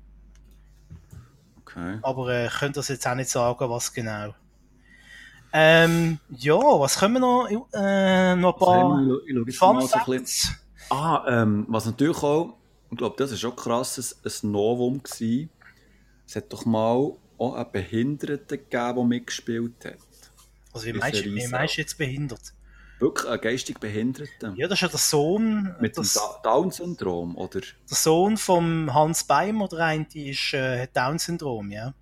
[1.60, 1.98] Okay.
[2.02, 4.34] Aber äh, ich könnte das jetzt auch nicht sagen, was genau.
[5.52, 7.48] Ähm, ja, was können wir noch?
[7.74, 8.90] Äh, noch ein paar
[9.52, 10.04] Fun mal so ein.
[10.04, 10.48] Facts.
[10.90, 12.54] Ah, ähm, was natürlich auch,
[12.90, 15.50] ich glaube, das ist schon krass, ein, ein Novum gewesen.
[16.26, 19.96] Es hat doch mal auch einen Behinderten gegeben, der mitgespielt hat.
[20.72, 22.40] Also wie in meinst, wie meinst du jetzt behindert?
[22.98, 24.54] Wirklich einen geistig Behinderten.
[24.56, 27.60] Ja, das ist ja der Sohn, Mit dem das, Da- Down-Syndrom, oder?
[27.60, 31.92] der Sohn vom Hans Beimer, der eine, ist äh, hat Down-Syndrom, ja.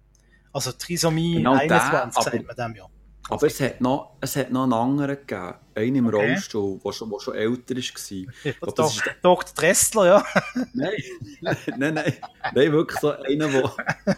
[0.53, 2.85] Also Trisomie Genau der, 21 aber- sagt man dem ja.
[3.31, 5.55] Aber es hat noch, es hat noch einen anderen gegeben.
[5.77, 6.17] Einen im Okay.
[6.17, 8.53] Rollstuhl, der schon, schon älter war.
[8.61, 9.55] Glaub, das ist Dr.
[9.55, 10.25] Dressler, ja.
[10.75, 10.93] Nein,
[11.41, 12.17] nein, nein.
[12.53, 13.73] Nein, wirklich so einer, der...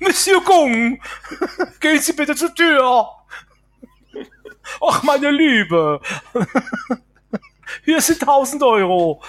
[0.00, 1.00] Monsieur Gong,
[1.78, 3.08] gehen Sie bitte zur Tür.
[4.82, 6.00] Ach, meine Liebe.
[7.84, 9.22] Hier sind 1000 Euro.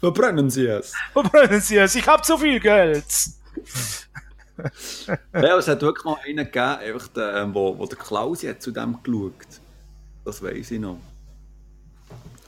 [0.00, 0.92] Verbrennen Sie es.
[1.12, 3.04] Verbrennen Sie es, ich habe zu viel Geld.
[5.32, 8.62] Ja, es hat wirklich noch einen gegeben, einfach der, ähm, wo, wo der Klausi hat
[8.62, 9.32] zu dem geschaut.
[10.24, 10.98] Das weiß ich noch.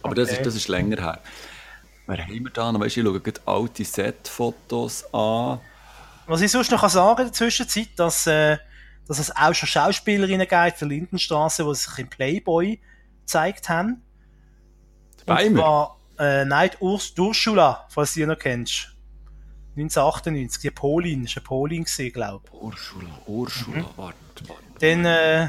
[0.02, 0.38] Aber das, Okay.
[0.38, 1.20] ist, das ist länger her.
[2.06, 2.80] Wer haben wir da noch?
[2.80, 5.60] Weißt ich schaue gerade alte Set-Fotos an.
[6.26, 8.58] Was ich sonst noch kann sagen in der Zwischenzeit, dass, äh,
[9.06, 12.80] dass es auch schon Schauspielerinnen gibt der Lindenstraße, die sich im Playboy
[13.20, 14.02] gezeigt haben.
[15.26, 15.58] Beimer.
[15.58, 18.91] zwar, äh, nein, Urs, Ursula, falls du die noch kennst.
[19.76, 22.52] 1998, die Polin, ist eine Polin gewesen, glaube ich.
[22.60, 23.86] Ursula, Ursula, Mhm.
[23.96, 24.62] warte, warte.
[24.80, 25.48] Dann, äh,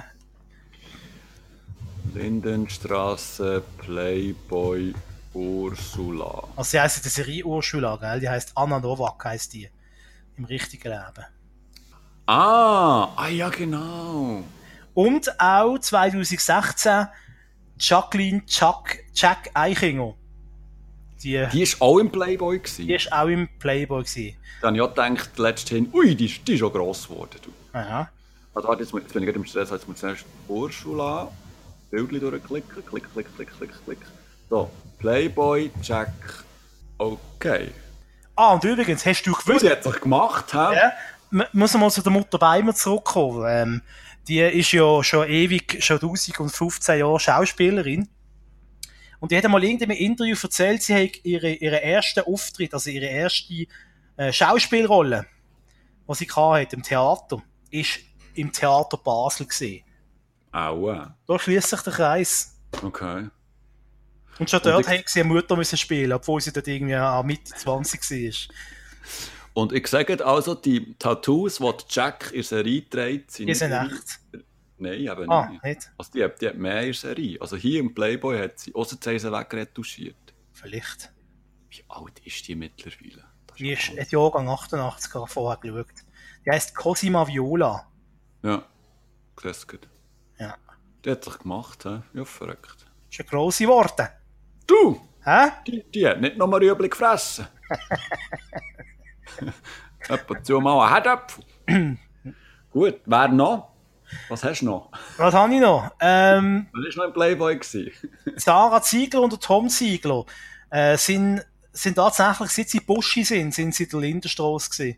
[2.13, 4.93] Lindenstraße, Playboy,
[5.33, 6.43] Ursula.
[6.55, 8.19] also sie heisst in der Serie Ursula, gell?
[8.19, 9.69] Die heisst Anna Novak, heisst die.
[10.37, 11.25] Im richtigen Leben.
[12.25, 14.43] Ah, ah ja, genau.
[14.93, 17.07] Und auch 2016
[17.79, 20.13] Jacqueline Chuck, Jack Eichinger.
[21.23, 22.59] Die, Die war auch im Playboy.
[22.59, 22.87] Gewesen.
[22.87, 24.35] die ist auch im Playboy gewesen.
[24.61, 27.39] Da habe ich auch gedacht, letzthin, ui, die, ist- die ist schon gross geworden.
[27.43, 27.51] Du.
[27.77, 28.09] Aha.
[28.53, 31.31] Also warte, jetzt, jetzt bin ich gerade im Stress, jetzt muss ich zuerst Ursula,
[31.89, 33.97] Bildchen durchklicken, klick, klick, klick, klick, klick.
[34.49, 34.69] So,
[34.99, 36.43] Playboy, Jack,
[36.97, 37.69] okay.
[38.35, 40.57] Ah, und übrigens, hast du gewusst, sie hat sich gemacht, hä?
[40.57, 40.91] ja,
[41.31, 43.45] m- muss mal zu der Mutter Beimer zurückkommen.
[43.47, 43.81] Ähm,
[44.27, 48.07] die ist ja schon ewig, schon 1015 Jahre Schauspielerin.
[49.23, 52.89] Und die hat einmal in irgendeinem Interview erzählt, sie hat ihre, ihren ersten Auftritt, also
[52.89, 53.67] ihre erste
[54.17, 55.25] äh, Schauspielrolle,
[56.05, 57.99] die sie hatte im Theater, ist
[58.35, 59.85] im Theater Basel gesehen.
[60.51, 61.15] Aua.
[61.25, 62.59] Da schließt sich der Kreis.
[62.81, 63.29] Okay.
[64.39, 67.53] Und schon dort hätte sie eine Mutter müssen spielen, obwohl sie dort irgendwie auch Mitte
[67.55, 68.01] 20
[68.49, 68.55] war.
[69.53, 74.19] Und ich sage also, die Tattoos, die Jack in Serie trägt, sind sind ihre- echt.
[74.77, 75.63] Nein, eben Ah, nicht.
[75.63, 75.91] nicht?
[75.97, 77.39] Also die, hat- die hat mehr in Serie.
[77.39, 80.33] Also hier im Playboy hat sie, außer sie sie wegretuschiert.
[80.51, 81.11] Vielleicht.
[81.69, 83.23] Wie alt ist die mittlerweile?
[83.47, 85.93] Das Die ist ein Jahrgang 88 gerade vorher geschaut.
[86.45, 87.87] Die heisst Cosima Viola.
[88.43, 88.63] Ja,
[89.41, 89.87] das gut.
[90.39, 90.55] Ja.
[91.05, 92.01] Die hat sich gemacht, hä?
[92.13, 92.85] Ja, verrückt.
[93.09, 94.09] Ist eine grosse Worte.
[94.67, 94.99] Du!
[95.23, 95.51] Hä?
[95.67, 97.47] Die, die hat nicht nur Rüebli gefressen.
[100.09, 101.43] Ab und zu mal ein Herdöpfel.
[102.71, 103.72] Gut, wer noch?
[104.29, 104.91] Was hast du noch?
[105.17, 105.91] Was habe ich noch?
[105.99, 107.55] Ähm, Wer war noch im Playboy?
[107.57, 107.91] Gewesen?
[108.37, 110.25] Sarah Ziegler und der Tom Ziegler
[110.69, 114.97] äh, sind, sind tatsächlich, seit sie Buschi sind, sind sie in der Lindenstrasse gewesen.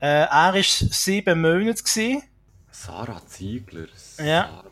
[0.00, 2.22] Äh, er war sieben Monate gewesen,
[2.70, 3.86] Sarah Ziegler.
[4.18, 4.24] Ja.
[4.48, 4.64] Sarah.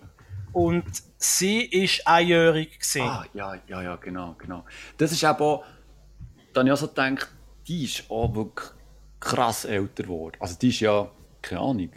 [0.52, 0.84] und
[1.18, 3.02] sie ist einjährig gewesen.
[3.02, 4.64] Ah, ja, ja, ja, genau, genau.
[4.96, 5.64] Das ist eben auch,
[6.52, 7.28] da habe ich auch so gedacht,
[7.66, 8.68] die ist auch wirklich
[9.20, 10.36] krass älter geworden.
[10.40, 11.10] Also die ist ja,
[11.42, 11.90] keine Ahnung,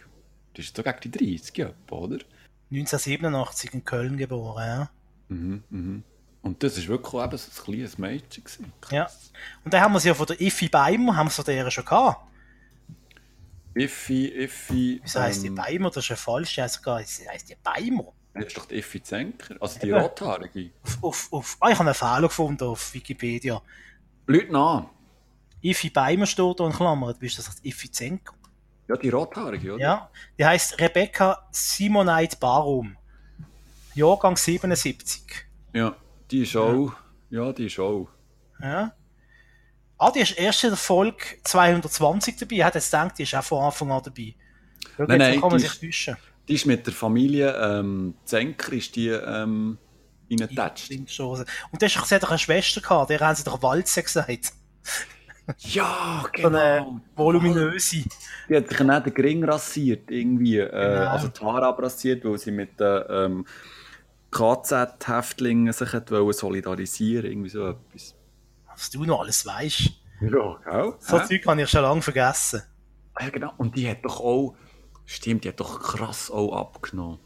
[0.55, 2.17] die ist so gegen die 30 etwa, oder?
[2.71, 4.89] 1987 in Köln geboren, ja.
[5.29, 6.03] Mhm, mhm.
[6.41, 8.73] Und das ist wirklich eben so ein kleines Mädchen gewesen.
[8.91, 9.09] ja.
[9.63, 11.85] Und dann haben wir sie ja von der Iffi Beimer, haben wir sie der schon
[11.85, 12.27] gehabt.
[13.75, 14.99] Iffi, Iffi.
[15.03, 15.89] Wieso heisst die ähm, Beimer?
[15.89, 18.11] Das ist ja falsch, ja sogar, sie heisst die Beimer.
[18.33, 19.99] Das ist doch die Iffi Zenker, also die Eben.
[19.99, 20.71] Rothaarige.
[20.83, 23.61] Auf, auf, auf, ah, ich habe einen Fehler gefunden auf Wikipedia.
[24.25, 24.85] Leute nach.
[25.61, 28.33] Iffi Beimer steht da in Klammern, bist das Iffi Zenker?
[28.91, 29.81] Ja, die Rothaarige, oder?
[29.81, 32.97] Ja, die heißt Rebecca Simonite Barum.
[33.95, 35.21] Jahrgang 77.
[35.73, 35.95] Ja,
[36.29, 36.91] die ist auch,
[37.29, 38.09] ja, die ist auch.
[38.61, 38.93] Ja.
[39.97, 42.55] Ah, die ist erst in der Folge 220 dabei.
[42.55, 44.35] Ich hätte jetzt gedacht, die ist auch von Anfang an dabei.
[44.97, 46.17] Schau, Nein, nein, kann man die sich täuschen.
[46.49, 49.77] Die ist mit der Familie ähm, Zenker, ist die ähm,
[50.29, 50.91] reingetatscht.
[50.91, 54.51] Und das ist, sie hat doch eine Schwester gehabt, der haben sie doch Walze gesagt.
[55.59, 57.01] Ja, So eine genau.
[57.15, 58.03] voluminöse.
[58.49, 60.59] Die hat sich dann den Gring rasiert, irgendwie.
[60.59, 61.09] Äh, Genau.
[61.11, 63.45] Also die Haare abrasiert, weil sie mit den ähm,
[64.31, 68.15] KZ-Häftlingen sich wollen solidarisieren irgendwie so etwas.
[68.67, 69.91] Was du noch alles weißt.
[70.21, 70.93] Ja, gell?
[70.99, 71.25] So Hä?
[71.27, 72.63] Zeug habe ich schon lange vergessen.
[73.19, 73.53] Ja, genau.
[73.57, 74.55] Und die hat doch auch,
[75.05, 77.19] stimmt, die hat doch krass auch abgenommen.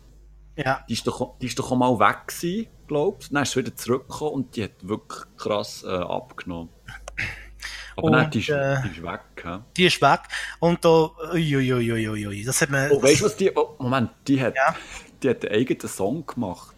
[0.55, 0.83] Ja.
[0.87, 3.33] Die ist doch, die ist doch auch mal weg gewesen, glaubst du?
[3.33, 6.69] Dann ist sie wieder zurückgekommen und die hat wirklich krass äh, abgenommen.
[7.97, 9.19] Aber Und, nein, die ist, äh, die ist weg.
[9.43, 9.57] hä?
[9.77, 10.19] Die ist weg.
[10.59, 12.91] Und da, uiuiuiui, das hat man.
[12.91, 13.51] Oh, weißt du, was die.
[13.55, 14.75] Oh, Moment, die hat, Ja.
[15.23, 16.75] die hat einen eigenen Song gemacht.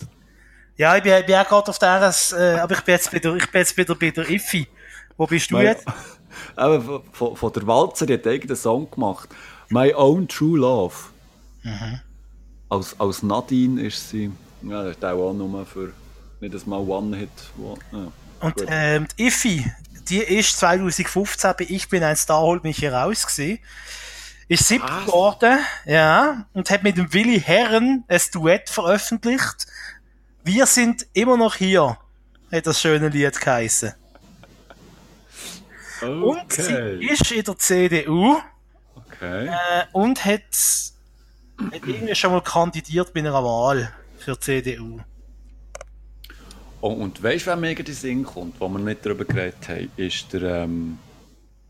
[0.76, 3.36] Ja, ich bin, ich bin auch gerade auf der, äh, aber ich bin jetzt wieder,
[3.36, 4.68] ich bin jetzt wieder bei der Iffi.
[5.18, 5.86] Wo bist du Mein- jetzt?
[6.57, 9.30] Eben, von- von, von der Walzer, die hat einen eigenen Song gemacht.
[9.70, 10.95] My Own True Love.
[11.63, 11.99] Mhm.
[12.70, 14.32] Als, als Nadine ist sie.
[14.61, 15.93] Ja, das ist auch nur für.
[16.39, 17.30] Nicht das mal One-Hit.
[17.57, 18.11] One, ja.
[18.39, 19.65] Und ähm, die Iffi,
[20.10, 23.60] die ist 2015 bei Ich bin ein Star, holt mich hier raus gewesen.
[24.49, 25.05] Ist siebte Was?
[25.05, 29.68] geworden, ja, und hat mit dem Willi Herren ein Duett veröffentlicht.
[30.43, 31.97] Wir sind immer noch hier,
[32.51, 33.93] hat das schöne Lied geheißen.
[36.01, 38.38] Und sie ist in der CDU
[38.95, 39.47] Okay.
[39.47, 44.99] äh, und hat, hat irgendwie schon mal kandidiert bei einer Wahl für die CDU.
[46.82, 49.67] Oh, und weißt du, wer mega in den Sinn kommt, wo wir nicht darüber geredet
[49.67, 50.99] haben, ist der, ähm,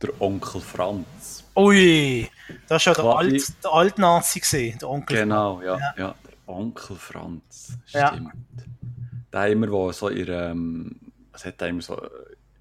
[0.02, 1.44] der Onkel Franz.
[1.56, 2.30] Ui,
[2.68, 5.18] das ist ja der, Quasi- Alt, der Alt-Nazi gesehen, der Onkel.
[5.18, 5.94] Genau, ja, Ja.
[5.98, 6.16] ja.
[6.26, 7.78] Der Onkel Franz.
[7.88, 8.10] Ja.
[8.14, 8.32] Stimmt.
[9.34, 10.96] Der immer, wo so ihr, ähm,
[11.32, 11.96] was hat der immer so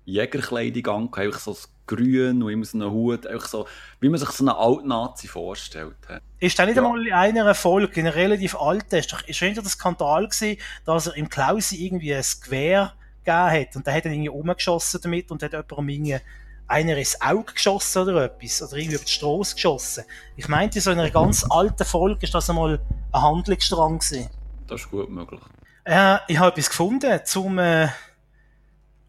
[0.06, 3.66] Jägerkleidung einfach so das Grün und immer so einen Hut, einfach so,
[4.00, 5.96] wie man sich so einen Alt-Nazi vorstellt.
[6.08, 6.18] hä?
[6.40, 6.82] Ist der nicht Ja.
[6.84, 10.26] einmal in einer Folge, in einer relativ alten, ist doch ist schon wieder der Skandal
[10.26, 12.92] gewesen, dass er im Klausi irgendwie ein Gewehr
[13.24, 16.20] gegeben hat und der hat dann irgendwie umgeschossen damit und hat jemandem
[16.68, 20.04] einer ins Auge geschossen oder etwas oder irgendwie über die Straße geschossen.
[20.36, 22.80] Ich meinte, so in einer ganz alten Folge ist das einmal
[23.12, 24.28] ein Handlungsstrang gewesen.
[24.66, 25.40] Das ist gut möglich.
[25.84, 27.86] Äh, ich habe etwas gefunden zum äh,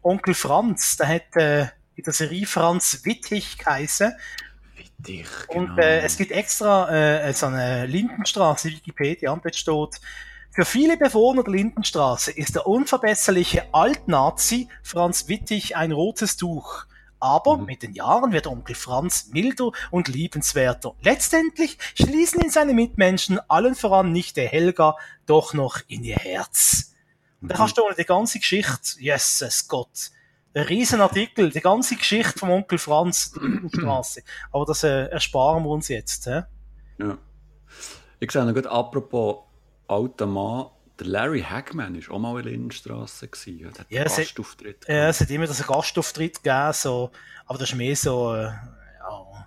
[0.08, 0.96] Onkel Franz.
[0.96, 1.62] Der hat äh,
[1.96, 4.12] in der Serie Franz Wittig geheißen.
[4.76, 5.82] Wie dich, Und genau.
[5.82, 6.88] äh, es gibt extra
[7.26, 10.00] äh, so eine Lindenstraße, Wikipedia, und dort steht,
[10.50, 16.84] für viele Bewohner der Lindenstraße ist der unverbesserliche Altnazi Franz Wittig ein rotes Tuch.
[17.20, 17.64] Aber Mhm.
[17.66, 20.94] mit den Jahren wird Onkel Franz milder und liebenswerter.
[21.02, 24.96] Letztendlich schließen ihn seine Mitmenschen, allen voran nicht der Helga,
[25.26, 26.94] doch noch in ihr Herz.
[27.40, 27.58] Da Mhm.
[27.58, 30.10] kannst du die ganze Geschichte, Jesus Gott,
[30.54, 34.22] ein Riesenartikel, die ganze Geschichte vom Onkel Franz, der Lindenstraße.
[34.50, 36.26] Aber das äh, ersparen wir uns jetzt.
[36.26, 36.42] Hä?
[36.98, 37.16] Ja.
[38.18, 39.44] Ich sehe noch gut, apropos
[39.86, 40.66] alter Mann,
[40.98, 42.68] der Larry Hagman, war auch mal in.
[42.68, 47.10] Der hat Ja, einen es hat- Gastauftritt Ja, es hat immer einen Gastauftritt gegeben, so,
[47.46, 49.46] aber das ist mehr so, äh, ja,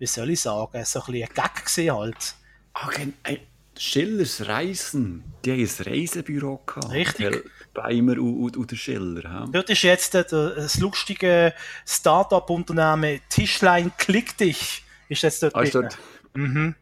[0.00, 2.34] wie soll ich sagen, so ein bisschen ein Gag gewesen halt.
[2.72, 3.46] Ah, gen- ey,
[3.78, 6.90] Schillers Reisen, die haben ein Reisebüro gehabt.
[6.90, 7.26] Richtig.
[7.26, 7.40] Herr
[7.72, 9.22] Beimer und, und, und der Schiller.
[9.22, 9.48] hä?
[9.52, 11.54] Dort ist jetzt der, das lustige
[11.86, 15.96] Start-up-Unternehmen Tischlein Klick dich, ist jetzt dort Ah, ist dort,
[16.34, 16.74] Mhm.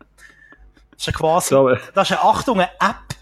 [0.91, 3.17] Das ist ja quasi, so, äh, das ist eine Achtung, eine App.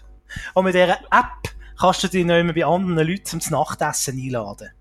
[0.53, 4.71] Und mit dieser App kannst du dich noch immer bei anderen Leuten zum Nachtessen einladen.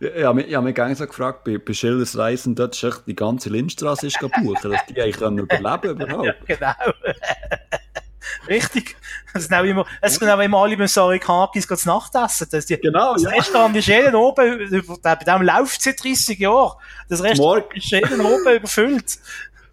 [0.00, 3.50] Ja, ich habe mich, so gefragt, bei, bei Schillers Reisen, dort ist echt die ganze
[3.50, 6.48] Lindstraße ist gebucht, dass die eigentlich können überleben überhaupt.
[6.48, 6.94] Ja, genau.
[8.48, 8.96] Richtig.
[9.34, 12.48] Es sind auch immer, es sind auch immer alle beim Sarikakis zu Nachtessen.
[12.50, 13.30] Das, die, Genau, das ja.
[13.30, 16.72] Restaurant ist jeden oben, über- bei dem läuft seit 30 Jahren.
[17.08, 19.18] Das Restaurant Morgen- ist jeden oben überfüllt.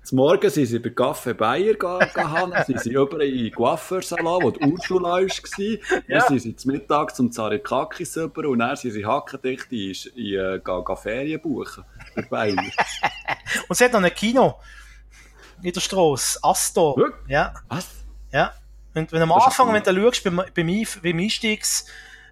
[0.01, 4.41] Zum Morgen sind sie bei Café Bayer ge- gegangen, sind sie über in den Coiffeursalon,
[4.41, 5.19] wo die Ursula war.
[5.21, 6.21] Dann Ja.
[6.27, 10.59] sind sie zum Mittag zum Zarikakis rüber und dann sind sie hackendicht in, in, äh,
[10.63, 11.83] ga- ga Ferien buchen.
[12.15, 12.55] Bei Bayer.
[13.67, 14.55] Und es hat noch ein Kino.
[15.61, 16.39] In der Strasse.
[16.41, 16.95] Astor.
[17.27, 17.53] Ja.
[17.67, 17.87] Was?
[18.31, 18.53] Ja.
[18.95, 19.81] Und wenn am Das Anfang, cool.
[19.85, 21.85] wenn du schaust, beim, beim, beim Einstiegs,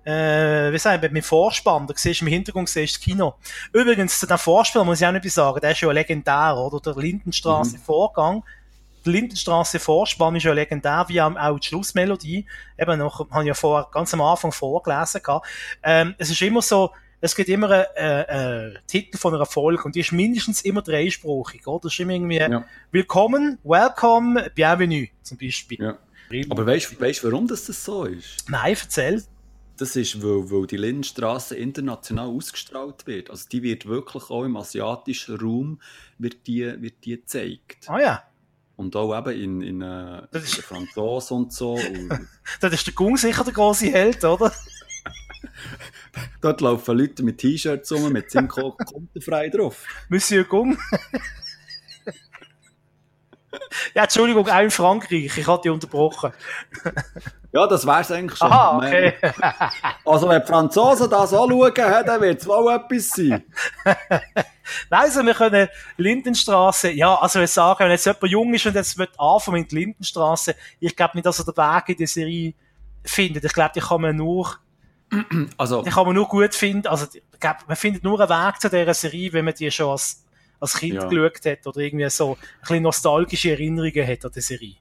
[0.06, 3.36] äh, wie sagen, beim Vorspann, da siehst du im Hintergrund siehst du das Kino.
[3.74, 6.80] Übrigens, zu dem Vorspann muss ich auch noch etwas sagen, der ist ja legendär, oder?
[6.80, 8.44] Der Lindenstraße Vorgang.
[9.06, 12.46] Der Lindenstraße Vorspann ist ja legendär, wie auch die Schlussmelodie.
[12.78, 15.46] Eben noch, habe ich ja vor, ganz am Anfang vorgelesen gehabt.
[15.84, 19.84] Ähm, es ist immer so, es gibt immer einen äh, äh, Titel von einer Folge
[19.84, 21.84] und die ist mindestens immer dreisprachig, oder?
[21.84, 22.66] Das ist immer irgendwie Ja.
[22.92, 25.80] Willkommen, Welcome, Bienvenue, zum Beispiel.
[25.82, 25.98] Ja.
[26.50, 28.50] Aber weißt du, weißt, warum das, das so ist?
[28.50, 29.24] Nein, erzähl.
[29.78, 33.30] Das ist, weil, weil die Lindenstraße international ausgestrahlt wird.
[33.30, 35.80] Also die wird wirklich auch im asiatischen Raum
[36.18, 37.86] wird die, wird die gezeigt.
[37.88, 38.24] Ah ja,
[38.76, 41.74] Und auch eben in, in, äh, Das ist- in Franzosen und so.
[41.76, 42.12] Und
[42.60, 44.52] das ist der Gung sicher der große Held, oder?
[46.42, 49.84] dort laufen Leute mit T-Shirts rum, mit seinem Ko- Kontenfrei drauf.
[50.10, 50.78] Monsieur Gung.
[53.94, 56.32] ja, Entschuldigung, auch in Frankreich, ich hatte dich unterbrochen.
[57.52, 58.52] Ja, das wär's eigentlich schon.
[58.52, 59.14] Aha, okay.
[60.06, 63.44] Also wenn die Franzosen das anschauen, dann wird es wohl etwas sein.
[64.90, 68.76] Nein, also wir können Lindenstraße, ja, also ich sage, wenn jetzt jemand jung ist und
[68.76, 72.54] jetzt wird anfangen mit Lindenstraße, ich glaube nicht, dass er den Weg in die Serie
[73.04, 73.46] findet.
[73.46, 74.56] Ich glaube, die kann man nur
[75.58, 76.88] Also, die kann man nur gut finden.
[76.88, 77.22] Also, ich
[77.68, 80.26] man findet nur einen Weg zu dieser Serie, wenn man die schon als,
[80.60, 81.08] als Kind Ja.
[81.08, 84.76] geschaut hat oder irgendwie so ein bisschen nostalgische Erinnerungen hat an die Serie.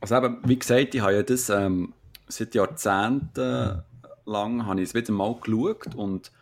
[0.00, 1.94] also eben, wie gesagt, ich habe ja das ähm,
[2.28, 3.82] seit Jahrzehnten
[4.24, 6.32] lang habe ich es wieder mal geschaut und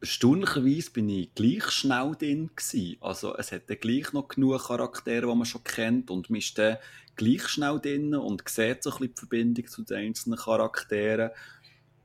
[0.00, 2.96] erstaunlicherweise bin ich gleich schnell drin gewesen.
[3.00, 6.58] Also es hat dann gleich noch genug Charaktere, die man schon kennt und man ist
[6.58, 6.76] dann
[7.16, 11.30] gleich schnell drin und sieht so ein bisschen die Verbindung zu den einzelnen Charakteren.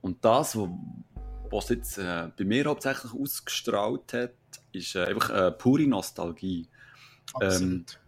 [0.01, 0.57] Und das,
[1.51, 4.33] was jetzt äh, bei mir hauptsächlich ausgestrahlt hat,
[4.71, 6.67] ist äh, einfach äh, pure Nostalgie.
[7.33, 7.99] Absolut.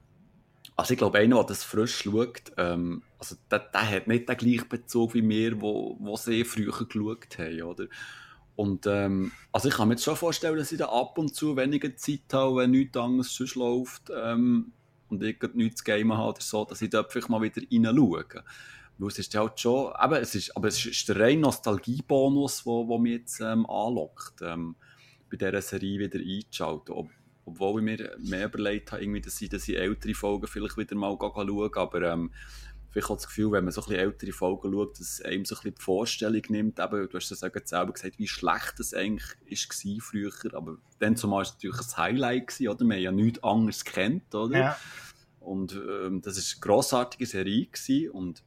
[0.75, 4.37] Also ich glaube, einer, der das frisch schaut, ähm, also der, der hat nicht den
[4.37, 7.85] gleichen Bezug wie wir, wo, wo sie früher geschaut haben, oder?
[8.55, 11.55] Und ähm, also ich kann mir jetzt schon vorstellen, dass ich da ab und zu
[11.55, 14.73] weniger Zeit habe, wenn nichts anderes sonst läuft ähm,
[15.09, 18.43] und ich nichts zu gamen habe oder so, dass ich da vielleicht mal wieder reinschaue.
[19.01, 22.87] Weil es ist halt schon, eben, es ist, aber es ist der reine Nostalgiebonus, wo,
[22.87, 24.75] wo mich jetzt ähm, anlockt, ähm,
[25.27, 26.93] bei dieser Serie wieder einzuschalten.
[26.93, 27.09] Ob,
[27.45, 30.95] obwohl ich mir mehr überlegt habe, irgendwie, dass ich, dass ich ältere Folgen vielleicht wieder
[30.95, 32.31] mal schaue, aber ähm,
[32.91, 35.45] vielleicht auch das Gefühl, wenn man so ein bisschen ältere Folgen schaut, dass es einem
[35.45, 38.73] so ein bisschen die Vorstellung nimmt, eben, du hast das ja selber gesagt, wie schlecht
[38.77, 42.85] das eigentlich war früher, aber dann zumal war es natürlich ein Highlight, gewesen, oder?
[42.85, 44.59] Man hat ja nichts anderes kennt, oder?
[44.59, 44.77] Ja.
[45.39, 48.43] Und ähm, das ist eine grossartige Serie gewesen und,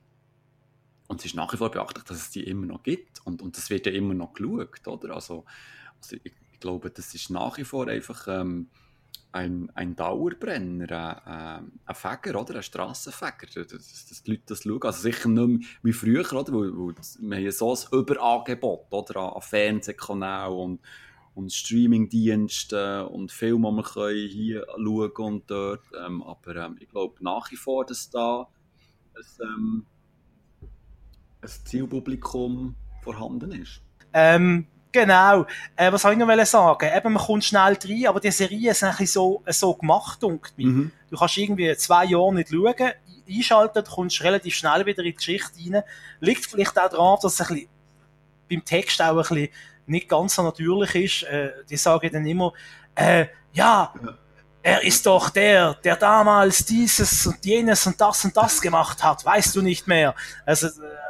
[1.09, 3.57] und es ist nach wie vor beachtlich, dass es die immer noch gibt und, und
[3.57, 5.15] das wird ja immer noch geschaut, oder?
[5.15, 5.45] Also,
[6.01, 8.69] also ich, ich glaube, das ist nach wie vor einfach ähm,
[9.33, 12.57] ein, ein Dauerbrenner, ein, ein Fäger, oder?
[12.57, 14.83] Ein Strassenfäger, dass, dass die Leute das schauen.
[14.83, 16.53] Also sicher nicht mehr wie früher, oder?
[16.53, 19.17] Weil, weil wir haben so ein Überangebot, oder?
[19.17, 20.81] An, an Fernsehkanälen und
[21.35, 25.85] und Streamingdienste und Filme, die wir hier schauen und dort.
[26.07, 28.49] Ähm, aber ähm, ich glaube nach wie vor, dass da
[29.43, 29.85] ähm,
[31.45, 33.81] ein Zielpublikum vorhanden ist.
[34.13, 35.47] Ähm, genau.
[35.77, 36.91] Äh, was soll ich noch sagen?
[36.95, 40.21] Eben, man kommt schnell rein, aber die Serie ist ein bisschen so, so gemacht.
[40.57, 40.91] Mhm.
[41.11, 42.93] Du kannst irgendwie zwei Jahre nicht schauen,
[43.29, 45.83] einschalten, kommst relativ schnell wieder in die Geschichte rein.
[46.21, 47.69] Liegt vielleicht auch daran, dass es ein bisschen
[48.51, 49.49] beim Text auch ein bisschen
[49.87, 51.23] nicht ganz so natürlich ist.
[51.25, 52.53] Äh, die sagen dann immer,
[52.95, 53.93] äh, ja,
[54.65, 59.23] er ist doch der, der damals dieses und jenes und das und das gemacht hat,
[59.23, 60.15] weißt du nicht mehr.
[60.47, 60.69] Also,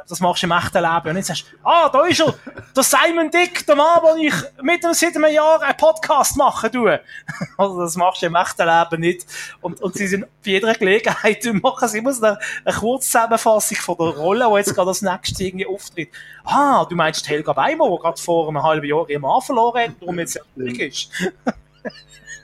[0.09, 1.09] das machst du im echten Leben.
[1.09, 2.33] Und jetzt sagst du, ah, da ist er,
[2.75, 6.99] der Simon Dick, der Mann, wo ich mit ihm seit Jahr einen Podcast machen tue.
[7.57, 9.25] Also, das machst du im echten Leben nicht.
[9.61, 13.95] Und, und sie sind bei jeder Gelegenheit, machen sie immer so eine, eine Zusammenfassung von
[13.97, 16.09] der Rolle, die jetzt gerade das nächste irgendwie auftritt.
[16.43, 19.95] Ah, du meinst Helga Beimer, die gerade vor einem halben Jahr ihren Mann verloren hat,
[20.01, 21.09] warum jetzt nicht ist.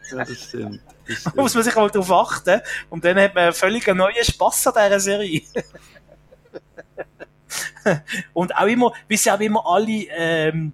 [0.09, 0.79] ja, das stimmt.
[1.23, 2.61] Da muss man sich mal drauf achten.
[2.89, 5.41] Und dann hat man völlig einen neuen Spass an dieser Serie.
[8.33, 10.73] und auch immer, wie sie auch immer alle, ähm,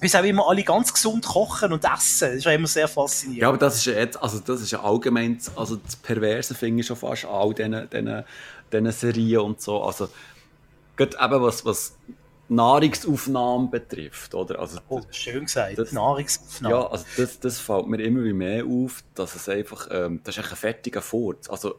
[0.00, 2.28] wie sie auch immer alle ganz gesund kochen und essen.
[2.28, 3.42] Das ist ja immer sehr faszinierend.
[3.42, 6.80] Ja, aber das ist ja jetzt, also das ist ja allgemein, also das Perverse finde
[6.80, 8.24] ich schon fast all diesen, diesen,
[8.72, 9.82] diesen Serien und so.
[9.82, 10.08] Also,
[10.96, 11.96] gerade eben was, was
[12.54, 14.58] Nahrungsaufnahme betrifft, oder?
[14.58, 16.74] Also, oh, schön gesagt, das, Nahrungsaufnahme.
[16.74, 20.50] Ja, also das, das fällt mir immer mehr auf, dass es einfach, ähm, das ist
[20.50, 21.48] ein fertiger Furz.
[21.48, 21.74] Also,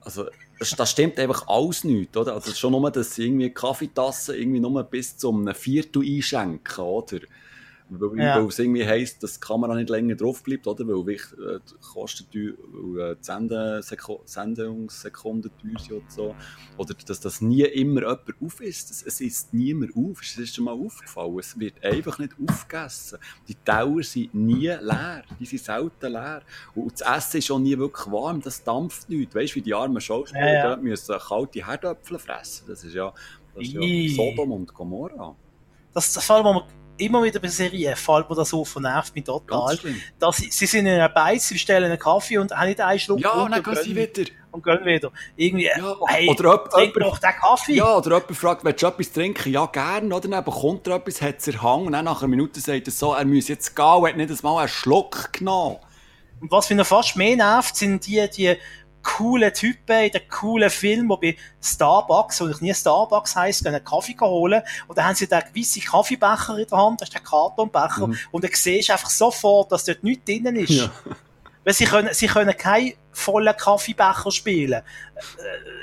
[0.00, 0.26] also
[0.58, 2.34] das, das, stimmt einfach alles nicht, oder?
[2.34, 7.18] Also schon nur, dass sie irgendwie Kaffeetassen irgendwie nur bis zum Viertel einschenken, oder?
[8.00, 8.36] Weil, ja.
[8.36, 10.86] weil es irgendwie heisst, dass die Kamera nicht länger drauf bleibt, oder?
[10.86, 16.34] Weil äh, kostet weil, äh, die Sendeseko Sendungssekunden teuer sind und so.
[16.78, 18.90] Oder dass das nie immer jemand auf ist.
[18.90, 20.22] Es, es ist niemand auf.
[20.22, 21.38] Es ist schon mal aufgefallen.
[21.38, 23.18] Es wird einfach nicht aufgegessen.
[23.48, 25.24] Die Teller sind nie leer.
[25.38, 26.42] Die sind selten leer.
[26.74, 28.40] Und das Essen ist auch nie wirklich warm.
[28.40, 29.34] Das dampft nicht.
[29.34, 30.76] Weißt du, wie die armen Schauspieler ja, ja.
[30.76, 32.64] müssen kalte Herdöpfel fressen.
[32.68, 33.12] Das ist ja,
[33.54, 35.36] das ist ja Sodom und Gomorra.
[35.92, 36.62] Das ist der Fall, wo man
[37.04, 39.78] immer wieder bei Serien fällt mir das auf und nervt mich total.
[40.18, 42.98] Dass sie, sie sind in einer Beiz, sie bestellen einen Kaffee und haben nicht einen
[42.98, 44.30] Schluck Ja, und dann gehen sie wieder.
[44.50, 45.10] Und gehen wieder.
[45.36, 47.74] Irgendwie, ja, hey, oder trink doch den Kaffee.
[47.74, 49.52] Ja, oder jemand fragt, willst du etwas trinken?
[49.52, 50.14] Ja, gerne.
[50.14, 52.92] Oder dann bekommt er etwas, hat es erhangen und dann nach einer Minute sagt er
[52.92, 55.78] so, er muss jetzt gehen und hat nicht einmal einen Schluck genommen.
[56.40, 58.56] Und was mich noch fast mehr nervt, sind die, die
[59.02, 63.84] coole Typen in den coolen Film, wo bei Starbucks, wo ich nie Starbucks heisst, einen
[63.84, 67.22] Kaffee holen und dann haben sie da gewisse Kaffeebecher in der Hand, das ist der
[67.22, 68.18] Kartonbecher mhm.
[68.30, 70.70] und dann siehst du einfach sofort, dass dort nichts drin ist.
[70.70, 70.90] Ja.
[71.64, 74.82] Weil sie können, sie können keinen vollen Kaffeebecher spielen.
[74.82, 74.82] Äh,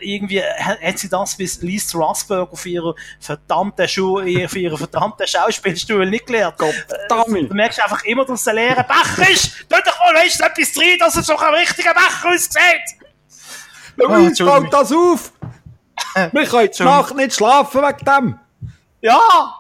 [0.02, 6.10] irgendwie haben sie das bis Lee Strasberg auf ihrer verdammten Schuh, auf ihrer verdammten Schauspielstuhl
[6.10, 6.60] nicht gelernt.
[6.62, 9.58] Äh, du merkst einfach immer, dass es ein leerer Becher ist.
[9.70, 13.09] Tu doch mal weißt, etwas drin, dass es so ein richtiger Becher aussieht.
[14.00, 15.34] Luis, ah, fällt das auf!
[16.32, 18.40] Wir können die Nacht nicht schlafen wegen dem!
[19.02, 19.56] Ja!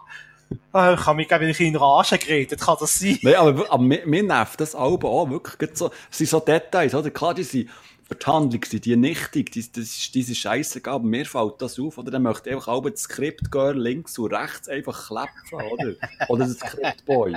[0.72, 3.20] Ah, ich habe mich ich in Rage geredet, kann das sein?
[3.22, 5.72] Nein, aber, aber mir, mir nervt das Album auch wirklich.
[5.76, 7.12] So, es sind so Details, oder?
[7.12, 7.70] Klar, die sind
[8.10, 11.80] für die Handlung sind die nichtig, die, das ist diese Scheiße, aber mir fällt das
[11.80, 12.10] auf, oder?
[12.10, 15.94] Dann möchte ich einfach auch das Script-Girl links und rechts einfach klepfen, oder?
[16.28, 17.36] Oder das Script-Boy.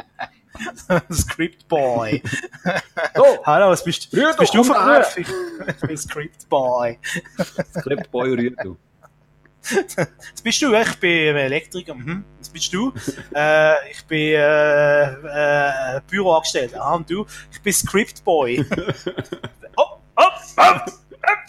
[1.13, 2.23] Script Boy.
[3.17, 6.99] Oh, Hallo, was bist, was bist du für ein Ich bin Script Boy.
[7.79, 8.77] Script Boy Rüdo.
[9.63, 10.75] Was bist du?
[10.75, 11.95] Ich bin Elektriker.
[11.95, 12.25] Mhm.
[12.41, 12.93] Was bist du?
[13.33, 16.83] äh, ich bin äh, äh, Büroangestellter.
[16.83, 17.25] Ah, und du?
[17.53, 18.65] Ich bin Script Boy.
[19.77, 20.23] oh, oh,
[20.57, 20.77] oh.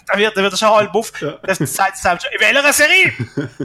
[0.06, 1.12] Da wird, da wird er schon halb buff.
[1.44, 2.34] Das sagt selbst schon.
[2.34, 3.14] In welcher Serie?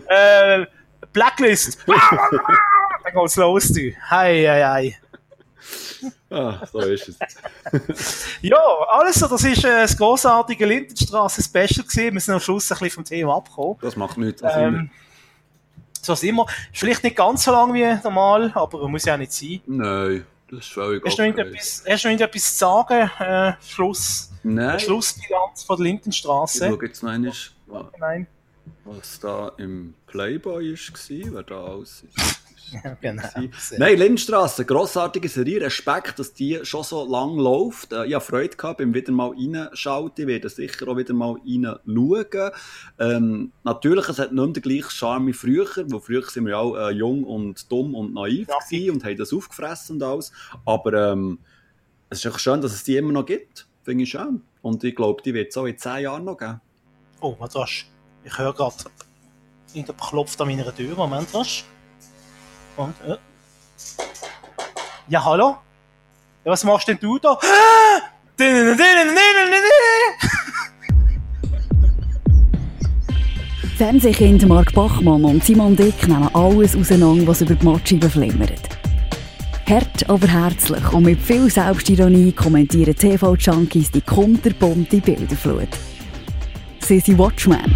[0.09, 0.67] äh,
[1.13, 1.79] Blacklist.
[1.87, 3.93] Dann geht's los, du.
[4.11, 4.99] Hei, hei, hei.
[6.31, 7.19] Ah, so ist es.
[8.43, 8.59] ja,
[8.89, 12.15] also, das ist äh, das grossartige Lindenstraße-Special gewesen.
[12.15, 13.77] Wir sind am Schluss ein bisschen vom Thema abgekommen.
[13.81, 14.43] Das macht nichts.
[14.43, 14.91] Das ähm,
[16.03, 16.47] so ist immer.
[16.73, 19.61] Vielleicht nicht ganz so lang wie normal, aber muss ja auch nicht sein.
[19.67, 23.11] Nein, das ist völlig hast, du hast du noch irgendetwas zu sagen?
[23.19, 24.79] Äh, Schluss, Nein.
[24.79, 26.67] Schlussbilanz von der Lindenstraße.
[26.67, 28.27] Ich schaue jetzt noch einmal,
[28.85, 32.11] was da im Playboy war, wer da aussieht.
[33.01, 33.23] Genau.
[33.79, 35.61] Nein, Lindstraße, grossartige Serie.
[35.61, 37.93] Respekt, dass die schon so lang läuft.
[37.93, 40.13] Äh, ich habe Freude gehabt beim wieder mal reinschauen.
[40.17, 42.51] Ich werde sicher auch wieder mal reinschauen.
[42.99, 46.53] Ähm, natürlich, es hat nicht mehr den gleichen Charme wie früher, wo früher sind wir
[46.53, 48.93] ja auch äh, jung und dumm und naiv ja.
[48.93, 50.33] und haben das aufgefressen und alles.
[50.65, 51.39] Aber ähm,
[52.11, 53.67] es ist auch schön, dass es die immer noch gibt.
[53.83, 54.43] Finde ich schön.
[54.63, 56.61] Und ich glaube, die wird es auch in zehn Jahren noch geben.
[57.21, 57.87] Oh, was hast
[58.25, 58.75] Ich höre gerade,
[59.75, 60.95] der klopft an meiner Tür.
[60.95, 61.65] Moment, was?
[62.79, 63.17] Und, äh.
[65.09, 65.57] Ja, hallo?
[66.45, 67.37] Ja, was machst denn du da?
[73.77, 78.69] Fernsehkind Mark Bachmann und Simon Dick nehmen alles auseinander, was über die Matscheibe flimmert.
[79.69, 85.69] Hart, aber herzlich und mit viel Selbstironie kommentieren TV-Junkies die kunterbunte Bilderflut.
[86.81, 87.75] Sie sind Watchman